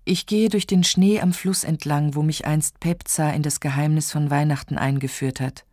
[0.04, 4.12] Ich gehe durch den Schnee am Fluss entlang, wo mich einst Pepza in das Geheimnis
[4.12, 5.64] von Weihnachten eingeführt hat.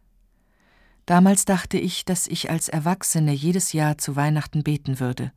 [1.06, 5.34] Damals dachte ich, dass ich als Erwachsene jedes Jahr zu Weihnachten beten würde.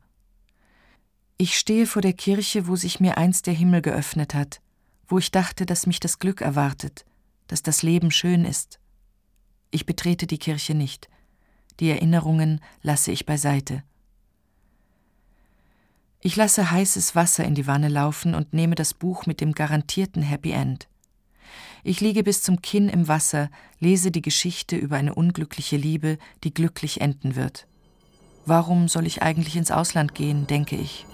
[1.35, 4.61] Ich stehe vor der Kirche, wo sich mir einst der Himmel geöffnet hat,
[5.09, 7.03] wo ich dachte, dass mich das Glück erwartet,
[7.47, 8.80] dass das Leben schön ist.
[9.71, 11.09] Ich betrete die Kirche nicht,
[11.79, 13.83] die Erinnerungen lasse ich beiseite.
[16.19, 20.21] Ich lasse heißes Wasser in die Wanne laufen und nehme das Buch mit dem garantierten
[20.21, 20.87] Happy End.
[21.83, 23.49] Ich liege bis zum Kinn im Wasser,
[23.79, 27.65] lese die Geschichte über eine unglückliche Liebe, die glücklich enden wird.
[28.45, 31.07] Warum soll ich eigentlich ins Ausland gehen, denke ich.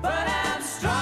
[0.02, 0.96] But I'm strong,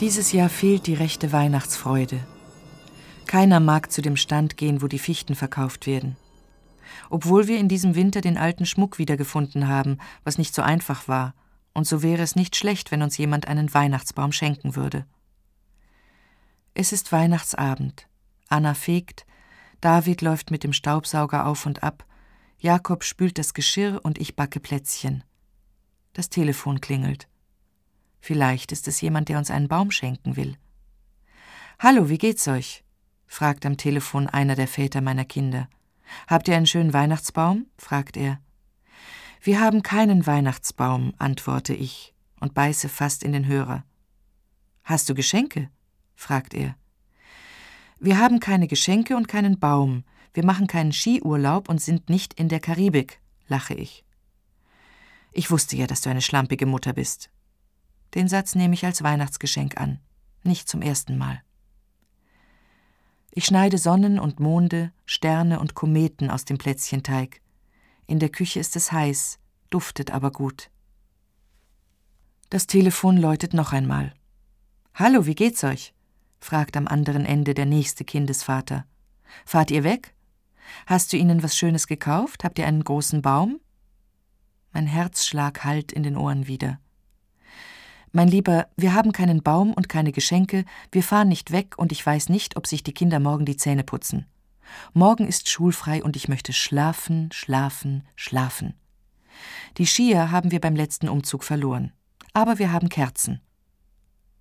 [0.00, 2.20] Dieses Jahr fehlt die rechte Weihnachtsfreude.
[3.34, 6.16] Keiner mag zu dem Stand gehen, wo die Fichten verkauft werden.
[7.10, 11.34] Obwohl wir in diesem Winter den alten Schmuck wiedergefunden haben, was nicht so einfach war,
[11.72, 15.04] und so wäre es nicht schlecht, wenn uns jemand einen Weihnachtsbaum schenken würde.
[16.74, 18.06] Es ist Weihnachtsabend.
[18.46, 19.26] Anna fegt,
[19.80, 22.06] David läuft mit dem Staubsauger auf und ab,
[22.60, 25.24] Jakob spült das Geschirr und ich backe Plätzchen.
[26.12, 27.26] Das Telefon klingelt.
[28.20, 30.56] Vielleicht ist es jemand, der uns einen Baum schenken will.
[31.80, 32.83] Hallo, wie geht's euch?
[33.26, 35.68] Fragt am Telefon einer der Väter meiner Kinder.
[36.26, 37.66] Habt ihr einen schönen Weihnachtsbaum?
[37.76, 38.40] fragt er.
[39.42, 43.84] Wir haben keinen Weihnachtsbaum, antworte ich und beiße fast in den Hörer.
[44.82, 45.70] Hast du Geschenke?
[46.14, 46.76] fragt er.
[47.98, 50.04] Wir haben keine Geschenke und keinen Baum.
[50.32, 54.04] Wir machen keinen Skiurlaub und sind nicht in der Karibik, lache ich.
[55.32, 57.30] Ich wusste ja, dass du eine schlampige Mutter bist.
[58.14, 60.00] Den Satz nehme ich als Weihnachtsgeschenk an,
[60.42, 61.42] nicht zum ersten Mal.
[63.36, 67.40] Ich schneide Sonnen und Monde, Sterne und Kometen aus dem Plätzchenteig.
[68.06, 70.70] In der Küche ist es heiß, duftet aber gut.
[72.48, 74.14] Das Telefon läutet noch einmal.
[74.94, 75.94] Hallo, wie geht's euch?
[76.38, 78.86] fragt am anderen Ende der nächste Kindesvater.
[79.44, 80.14] Fahrt ihr weg?
[80.86, 82.44] Hast du ihnen was Schönes gekauft?
[82.44, 83.58] Habt ihr einen großen Baum?
[84.72, 86.78] Mein Herzschlag hallt in den Ohren wieder.
[88.16, 92.06] Mein Lieber, wir haben keinen Baum und keine Geschenke, wir fahren nicht weg und ich
[92.06, 94.26] weiß nicht, ob sich die Kinder morgen die Zähne putzen.
[94.92, 98.74] Morgen ist schulfrei und ich möchte schlafen, schlafen, schlafen.
[99.78, 101.92] Die Skier haben wir beim letzten Umzug verloren.
[102.32, 103.40] Aber wir haben Kerzen.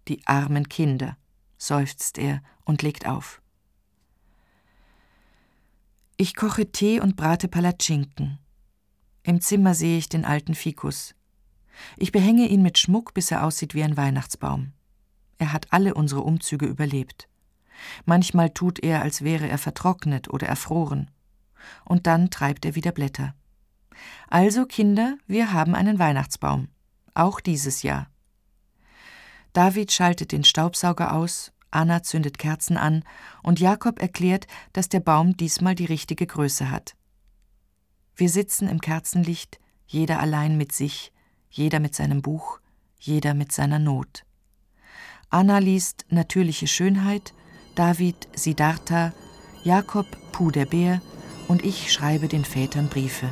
[0.07, 1.17] Die armen Kinder,
[1.57, 3.41] seufzt er und legt auf.
[6.15, 8.37] Ich koche Tee und brate Palatschinken.
[9.23, 11.15] Im Zimmer sehe ich den alten Fikus.
[11.97, 14.73] Ich behänge ihn mit Schmuck, bis er aussieht wie ein Weihnachtsbaum.
[15.37, 17.27] Er hat alle unsere Umzüge überlebt.
[18.05, 21.09] Manchmal tut er, als wäre er vertrocknet oder erfroren.
[21.85, 23.33] Und dann treibt er wieder Blätter.
[24.29, 26.67] Also, Kinder, wir haben einen Weihnachtsbaum.
[27.13, 28.07] Auch dieses Jahr.
[29.53, 33.03] David schaltet den Staubsauger aus, Anna zündet Kerzen an
[33.41, 36.95] und Jakob erklärt, dass der Baum diesmal die richtige Größe hat.
[38.15, 41.11] Wir sitzen im Kerzenlicht, jeder allein mit sich,
[41.53, 42.59] jeder mit seinem Buch,
[42.99, 44.25] jeder mit seiner Not.
[45.29, 47.33] Anna liest Natürliche Schönheit,
[47.75, 49.13] David Siddhartha,
[49.63, 51.01] Jakob Puh der Bär
[51.47, 53.29] und ich schreibe den Vätern Briefe.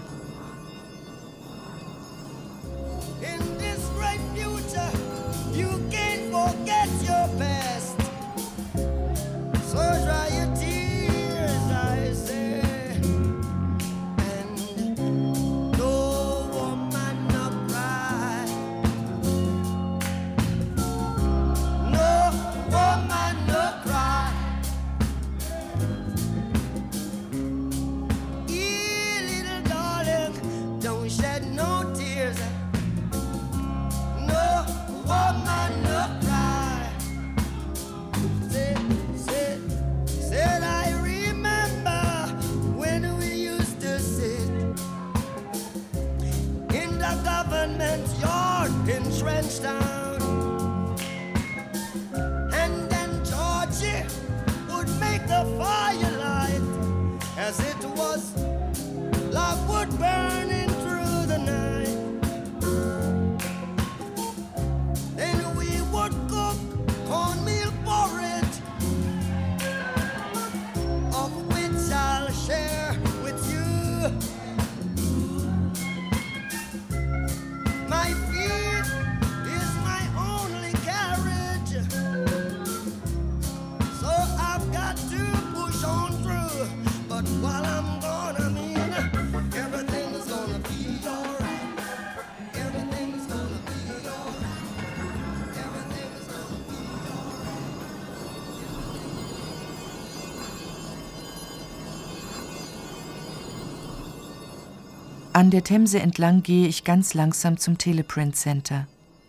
[105.42, 108.88] An der Themse entlang gehe ich ganz langsam zum Teleprint Center.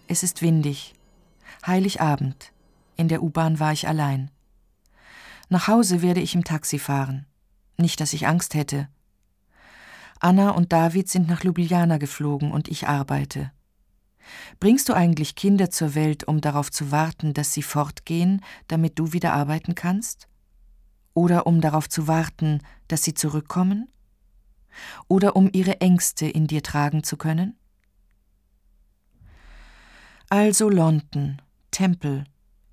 [0.09, 0.93] Es ist windig.
[1.67, 2.53] Heiligabend.
[2.99, 4.31] In der U-Bahn war ich allein.
[5.49, 7.25] Nach Hause werde ich im Taxi fahren.
[7.79, 8.89] Nicht, dass ich Angst hätte.
[10.21, 13.51] Anna und David sind nach Ljubljana geflogen und ich arbeite.
[14.61, 19.15] Bringst du eigentlich Kinder zur Welt, um darauf zu warten, dass sie fortgehen, damit du
[19.15, 20.29] wieder arbeiten kannst?
[21.15, 23.89] Oder um darauf zu warten, dass sie zurückkommen?
[25.09, 27.57] Oder um ihre Ängste in dir tragen zu können?
[30.29, 32.25] Also London, Temple,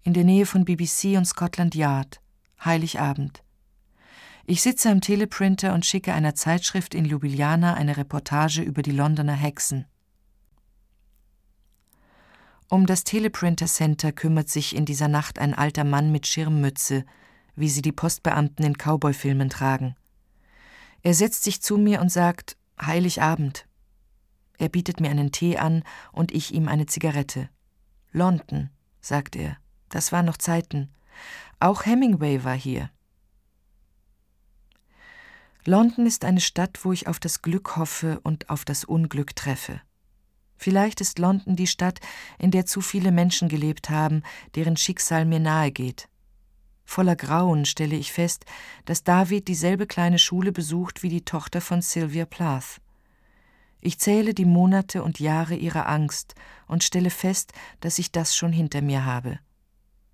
[0.03, 2.21] in der Nähe von BBC und Scotland Yard,
[2.63, 3.43] Heiligabend.
[4.45, 9.35] Ich sitze am Teleprinter und schicke einer Zeitschrift in Ljubljana eine Reportage über die Londoner
[9.35, 9.85] Hexen.
[12.67, 17.03] Um das Teleprinter Center kümmert sich in dieser Nacht ein alter Mann mit Schirmmütze,
[17.55, 19.95] wie sie die Postbeamten in Cowboy-Filmen tragen.
[21.01, 23.65] Er setzt sich zu mir und sagt Heiligabend.
[24.57, 27.49] Er bietet mir einen Tee an und ich ihm eine Zigarette.
[28.11, 28.69] London,
[28.99, 29.57] sagt er,
[29.89, 30.89] das waren noch Zeiten.
[31.59, 32.89] Auch Hemingway war hier.
[35.65, 39.81] London ist eine Stadt, wo ich auf das Glück hoffe und auf das Unglück treffe.
[40.57, 41.99] Vielleicht ist London die Stadt,
[42.37, 44.23] in der zu viele Menschen gelebt haben,
[44.55, 46.08] deren Schicksal mir nahe geht.
[46.89, 48.45] Voller Grauen stelle ich fest,
[48.85, 52.81] dass David dieselbe kleine Schule besucht wie die Tochter von Sylvia Plath.
[53.79, 56.33] Ich zähle die Monate und Jahre ihrer Angst
[56.65, 59.37] und stelle fest, dass ich das schon hinter mir habe.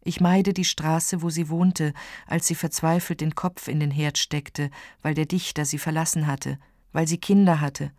[0.04, 1.94] Ich meide die Straße, wo sie wohnte,
[2.28, 4.70] als sie verzweifelt den Kopf in den Herd steckte,
[5.02, 6.60] weil der Dichter sie verlassen hatte,
[6.92, 7.94] weil sie Kinder hatte,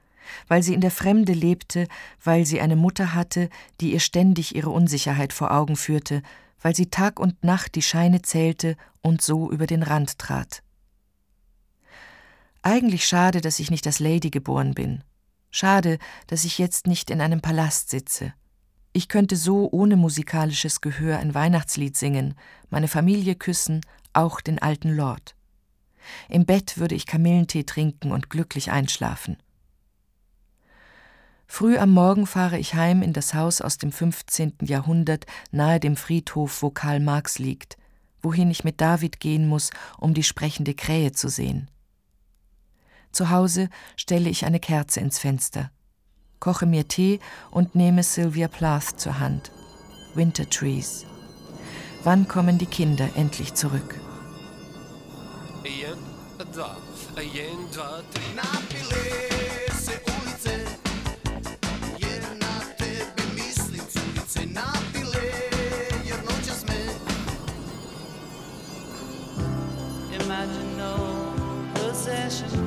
[0.48, 1.88] weil sie in der Fremde lebte,
[2.22, 3.48] weil sie eine Mutter hatte,
[3.80, 6.22] die ihr ständig ihre Unsicherheit vor Augen führte,
[6.66, 10.64] weil sie Tag und Nacht die Scheine zählte und so über den Rand trat.
[12.60, 15.04] Eigentlich schade, dass ich nicht als Lady geboren bin.
[15.52, 18.34] Schade, dass ich jetzt nicht in einem Palast sitze.
[18.92, 22.34] Ich könnte so ohne musikalisches Gehör ein Weihnachtslied singen,
[22.68, 25.36] meine Familie küssen, auch den alten Lord.
[26.28, 29.36] Im Bett würde ich Kamillentee trinken und glücklich einschlafen.
[31.46, 34.54] Früh am Morgen fahre ich heim in das Haus aus dem 15.
[34.62, 37.76] Jahrhundert nahe dem Friedhof, wo Karl Marx liegt,
[38.20, 41.70] wohin ich mit David gehen muss, um die sprechende Krähe zu sehen.
[43.12, 45.70] Zu Hause stelle ich eine Kerze ins Fenster,
[46.40, 47.20] koche mir Tee
[47.50, 49.52] und nehme Sylvia Plath zur Hand.
[50.14, 51.06] Winter Trees.
[52.02, 53.98] Wann kommen die Kinder endlich zurück?
[55.64, 56.76] Jeden, dva,
[57.20, 59.35] jeden, dva, tri.
[72.28, 72.65] special.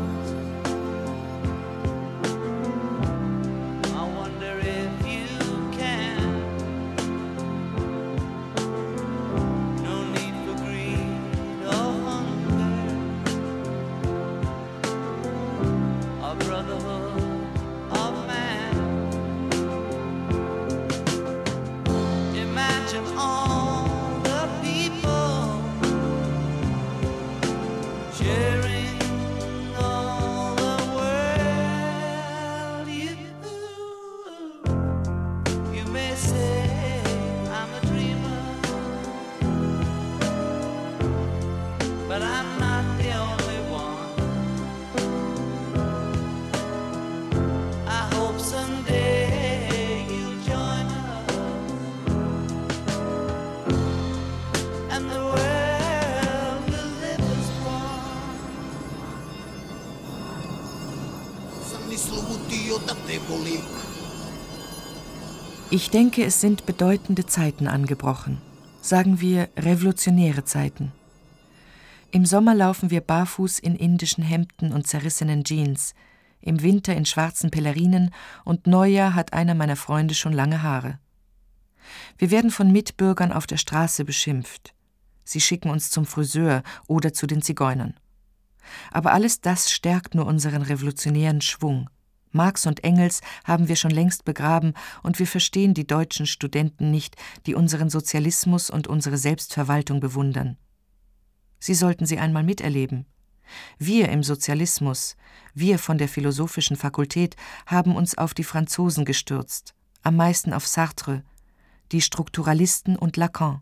[65.71, 68.41] Ich denke, es sind bedeutende Zeiten angebrochen.
[68.81, 70.91] Sagen wir revolutionäre Zeiten.
[72.11, 75.93] Im Sommer laufen wir barfuß in indischen Hemden und zerrissenen Jeans,
[76.41, 78.09] im Winter in schwarzen Pellerinen
[78.45, 80.97] und Neujahr hat einer meiner Freunde schon lange Haare.
[82.17, 84.73] Wir werden von Mitbürgern auf der Straße beschimpft.
[85.23, 87.93] Sie schicken uns zum Friseur oder zu den Zigeunern.
[88.89, 91.91] Aber alles das stärkt nur unseren revolutionären Schwung.
[92.31, 94.73] Marx und Engels haben wir schon längst begraben
[95.03, 97.15] und wir verstehen die deutschen Studenten nicht,
[97.45, 100.57] die unseren Sozialismus und unsere Selbstverwaltung bewundern.
[101.59, 103.05] Sie sollten sie einmal miterleben.
[103.77, 105.17] Wir im Sozialismus,
[105.53, 109.73] wir von der Philosophischen Fakultät haben uns auf die Franzosen gestürzt,
[110.03, 111.23] am meisten auf Sartre,
[111.91, 113.61] die Strukturalisten und Lacan,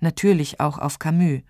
[0.00, 1.42] natürlich auch auf Camus.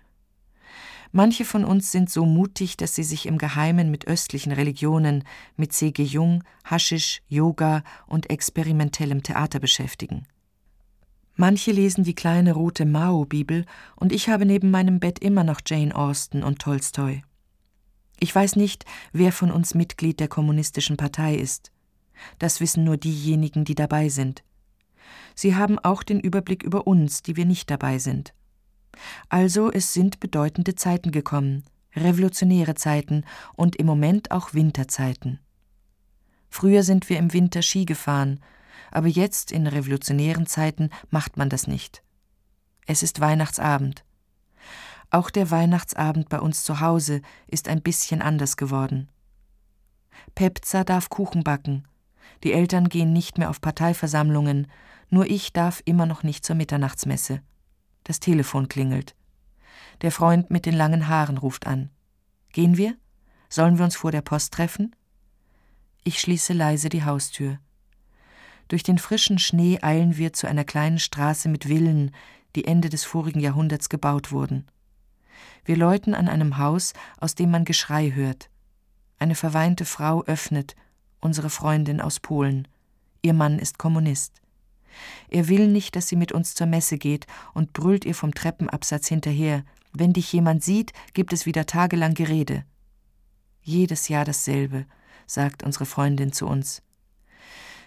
[1.17, 5.23] Manche von uns sind so mutig, dass sie sich im Geheimen mit östlichen Religionen,
[5.55, 6.03] mit C.G.
[6.03, 10.27] Jung, Haschisch, Yoga und experimentellem Theater beschäftigen.
[11.37, 15.95] Manche lesen die kleine rote Mao-Bibel und ich habe neben meinem Bett immer noch Jane
[15.95, 17.21] Austen und Tolstoi.
[18.19, 21.71] Ich weiß nicht, wer von uns Mitglied der Kommunistischen Partei ist.
[22.39, 24.43] Das wissen nur diejenigen, die dabei sind.
[25.33, 28.33] Sie haben auch den Überblick über uns, die wir nicht dabei sind.
[29.29, 31.63] Also es sind bedeutende Zeiten gekommen,
[31.95, 33.23] revolutionäre Zeiten
[33.55, 35.39] und im Moment auch Winterzeiten.
[36.49, 38.39] Früher sind wir im Winter Ski gefahren,
[38.91, 42.01] aber jetzt in revolutionären Zeiten macht man das nicht.
[42.85, 44.05] Es ist Weihnachtsabend.
[45.09, 49.09] Auch der Weihnachtsabend bei uns zu Hause ist ein bisschen anders geworden.
[50.33, 51.87] Pepza darf Kuchen backen.
[52.43, 54.67] Die Eltern gehen nicht mehr auf Parteiversammlungen,
[55.09, 57.41] nur ich darf immer noch nicht zur Mitternachtsmesse.
[58.05, 59.15] Das Telefon klingelt.
[60.01, 61.89] Der Freund mit den langen Haaren ruft an.
[62.53, 62.95] Gehen wir?
[63.49, 64.95] Sollen wir uns vor der Post treffen?
[66.03, 67.59] Ich schließe leise die Haustür.
[68.67, 72.11] Durch den frischen Schnee eilen wir zu einer kleinen Straße mit Villen,
[72.55, 74.67] die Ende des vorigen Jahrhunderts gebaut wurden.
[75.65, 78.49] Wir läuten an einem Haus, aus dem man Geschrei hört.
[79.17, 80.75] Eine verweinte Frau öffnet,
[81.21, 82.67] unsere Freundin aus Polen.
[83.21, 84.41] Ihr Mann ist Kommunist.
[85.29, 89.07] Er will nicht, dass sie mit uns zur Messe geht und brüllt ihr vom Treppenabsatz
[89.07, 89.63] hinterher.
[89.93, 92.65] Wenn dich jemand sieht, gibt es wieder tagelang Gerede.
[93.61, 94.85] Jedes Jahr dasselbe,
[95.27, 96.81] sagt unsere Freundin zu uns.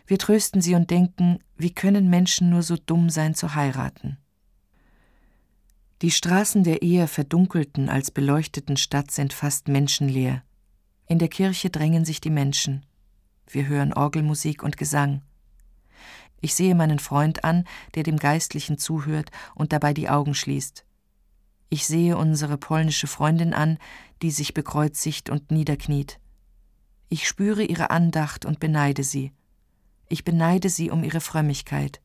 [0.07, 4.17] Wir trösten sie und denken, wie können Menschen nur so dumm sein zu heiraten?
[6.01, 10.43] Die Straßen der eher verdunkelten als beleuchteten Stadt sind fast menschenleer.
[11.07, 12.87] In der Kirche drängen sich die Menschen.
[13.49, 15.23] Wir hören Orgelmusik und Gesang.
[16.41, 17.65] Ich sehe meinen Freund an,
[17.95, 20.85] der dem Geistlichen zuhört und dabei die Augen schließt.
[21.71, 23.79] Ich sehe unsere polnische Freundin an,
[24.23, 26.19] die sich bekreuzigt und niederkniet.
[27.09, 29.33] Ich spüre ihre Andacht und beneide sie.
[30.09, 32.01] Ich beneide sie um ihre Frömmigkeit.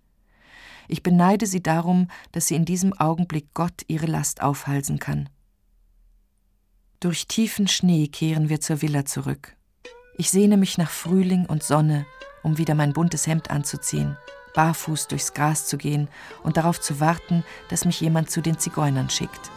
[0.88, 5.30] Ich beneide sie darum, dass sie in diesem Augenblick Gott ihre Last aufhalsen kann.
[7.00, 9.56] Durch tiefen Schnee kehren wir zur Villa zurück.
[10.18, 12.06] Ich sehne mich nach Frühling und Sonne,
[12.44, 14.18] um wieder mein buntes Hemd anzuziehen,
[14.54, 16.08] barfuß durchs Gras zu gehen
[16.44, 19.50] und darauf zu warten, dass mich jemand zu den Zigeunern schickt.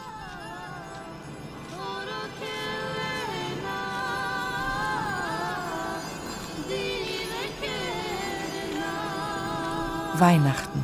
[10.19, 10.83] Weihnachten.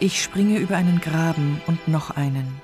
[0.00, 2.60] Ich springe über einen Graben und noch einen.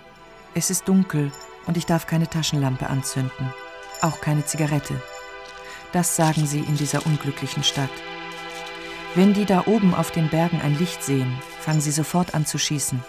[0.55, 1.30] Es ist dunkel
[1.66, 3.53] und ich darf keine Taschenlampe anzünden,
[4.00, 5.00] auch keine Zigarette.
[5.93, 7.90] Das sagen sie in dieser unglücklichen Stadt.
[9.14, 12.59] Wenn die da oben auf den Bergen ein Licht sehen, fangen sie sofort an zu
[12.59, 13.05] schießen.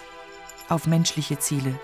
[0.67, 1.79] Auf menschliche Ziele.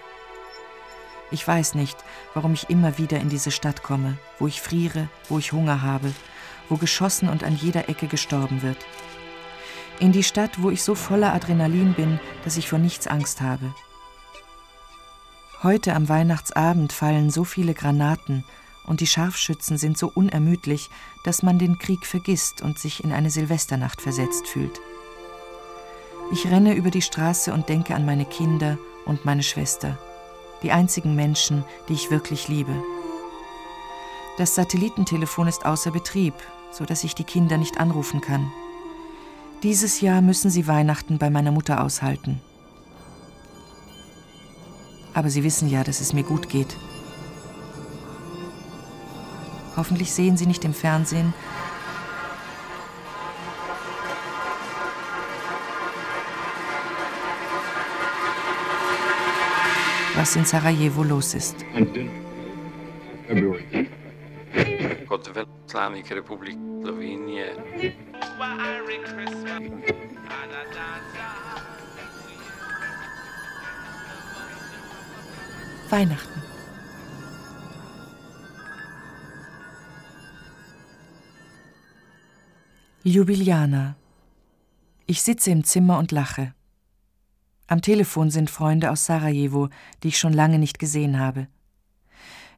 [1.32, 1.98] Ich weiß nicht,
[2.34, 6.12] warum ich immer wieder in diese Stadt komme, wo ich friere, wo ich Hunger habe,
[6.68, 8.78] wo geschossen und an jeder Ecke gestorben wird.
[10.00, 13.74] In die Stadt, wo ich so voller Adrenalin bin, dass ich vor nichts Angst habe.
[15.62, 18.44] Heute am Weihnachtsabend fallen so viele Granaten
[18.86, 20.90] und die Scharfschützen sind so unermüdlich,
[21.24, 24.80] dass man den Krieg vergisst und sich in eine Silvesternacht versetzt fühlt.
[26.32, 29.98] Ich renne über die Straße und denke an meine Kinder und meine Schwester,
[30.62, 32.76] die einzigen Menschen, die ich wirklich liebe.
[34.38, 36.34] Das Satellitentelefon ist außer Betrieb,
[36.72, 38.52] so dass ich die Kinder nicht anrufen kann.
[39.64, 42.40] Dieses Jahr müssen sie Weihnachten bei meiner Mutter aushalten.
[45.14, 46.78] Aber sie wissen ja, dass es mir gut geht.
[49.80, 51.34] Hoffentlich sehen sie nicht im Fernsehen,
[60.16, 61.56] was in Sarajevo los ist.
[66.18, 66.58] Republik.
[75.90, 76.29] Weihnachten.
[83.06, 83.96] Ljubljana.
[85.06, 86.54] Ich sitze im Zimmer und lache.
[87.68, 89.70] Am Telefon sind Freunde aus Sarajevo,
[90.04, 91.48] die ich schon lange nicht gesehen habe.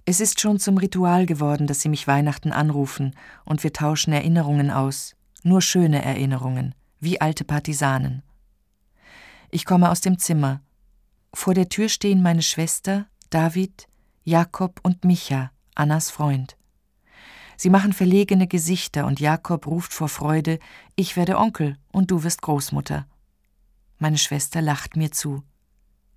[0.03, 3.15] Es ist schon zum Ritual geworden, dass sie mich Weihnachten anrufen
[3.45, 8.23] und wir tauschen Erinnerungen aus, nur schöne Erinnerungen, wie alte Partisanen.
[9.51, 10.61] Ich komme aus dem Zimmer.
[11.35, 13.87] Vor der Tür stehen meine Schwester, David,
[14.23, 16.57] Jakob und Micha, Annas Freund.
[17.61, 20.57] Sie machen verlegene Gesichter und Jakob ruft vor Freude,
[20.95, 23.05] ich werde Onkel und du wirst Großmutter.
[23.99, 25.43] Meine Schwester lacht mir zu.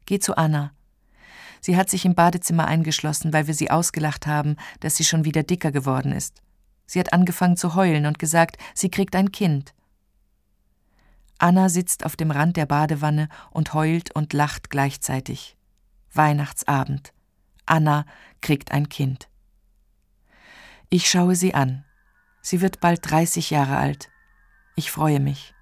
[0.06, 0.72] Geh zu Anna.
[1.60, 5.42] Sie hat sich im Badezimmer eingeschlossen, weil wir sie ausgelacht haben, dass sie schon wieder
[5.42, 6.40] dicker geworden ist.
[6.86, 9.74] Sie hat angefangen zu heulen und gesagt, sie kriegt ein Kind.
[11.36, 15.58] Anna sitzt auf dem Rand der Badewanne und heult und lacht gleichzeitig.
[16.10, 17.12] Weihnachtsabend.
[17.66, 18.06] Anna
[18.40, 19.28] kriegt ein Kind.
[20.90, 21.84] Ich schaue sie an.
[22.40, 24.10] Sie wird bald 30 Jahre alt.
[24.76, 25.54] Ich freue mich.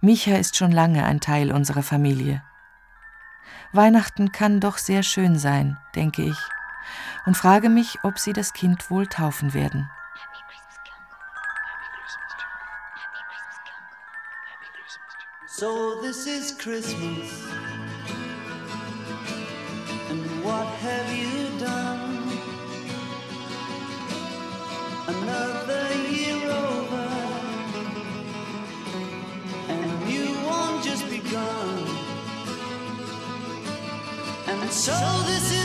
[0.00, 2.42] Micha ist schon lange ein Teil unserer Familie.
[3.72, 6.38] Weihnachten kann doch sehr schön sein, denke ich,
[7.26, 9.88] und frage mich, ob sie das Kind wohl taufen werden.
[15.46, 17.44] So this is Christmas.
[20.08, 21.09] And what have
[34.80, 34.92] so
[35.26, 35.59] this is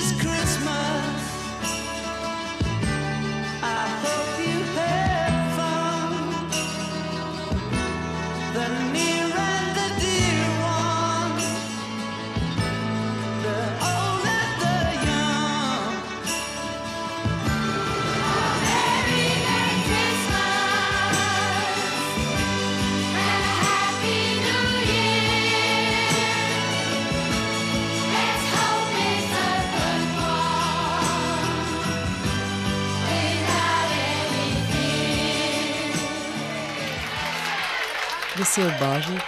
[38.55, 39.21] Božič,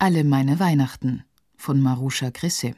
[0.00, 1.22] Alle meine Weihnachten
[1.56, 2.74] von Maruscha Krisse.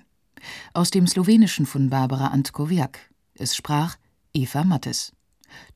[0.75, 2.99] Aus dem Slowenischen von Barbara Antkowiak.
[3.35, 3.97] Es sprach
[4.35, 5.13] Eva Mattes.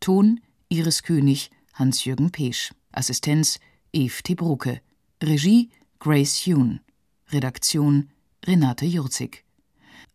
[0.00, 2.74] Ton Iris König, Hans-Jürgen Pesch.
[2.92, 3.58] Assistenz
[3.94, 4.82] Eve Tebruke.
[5.22, 6.80] Regie Grace Hune.
[7.30, 8.10] Redaktion
[8.44, 9.43] Renate Jurzig.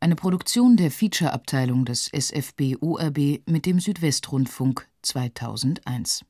[0.01, 6.23] Eine Produktion der Feature-Abteilung des SFB ORB mit dem Südwestrundfunk 2001.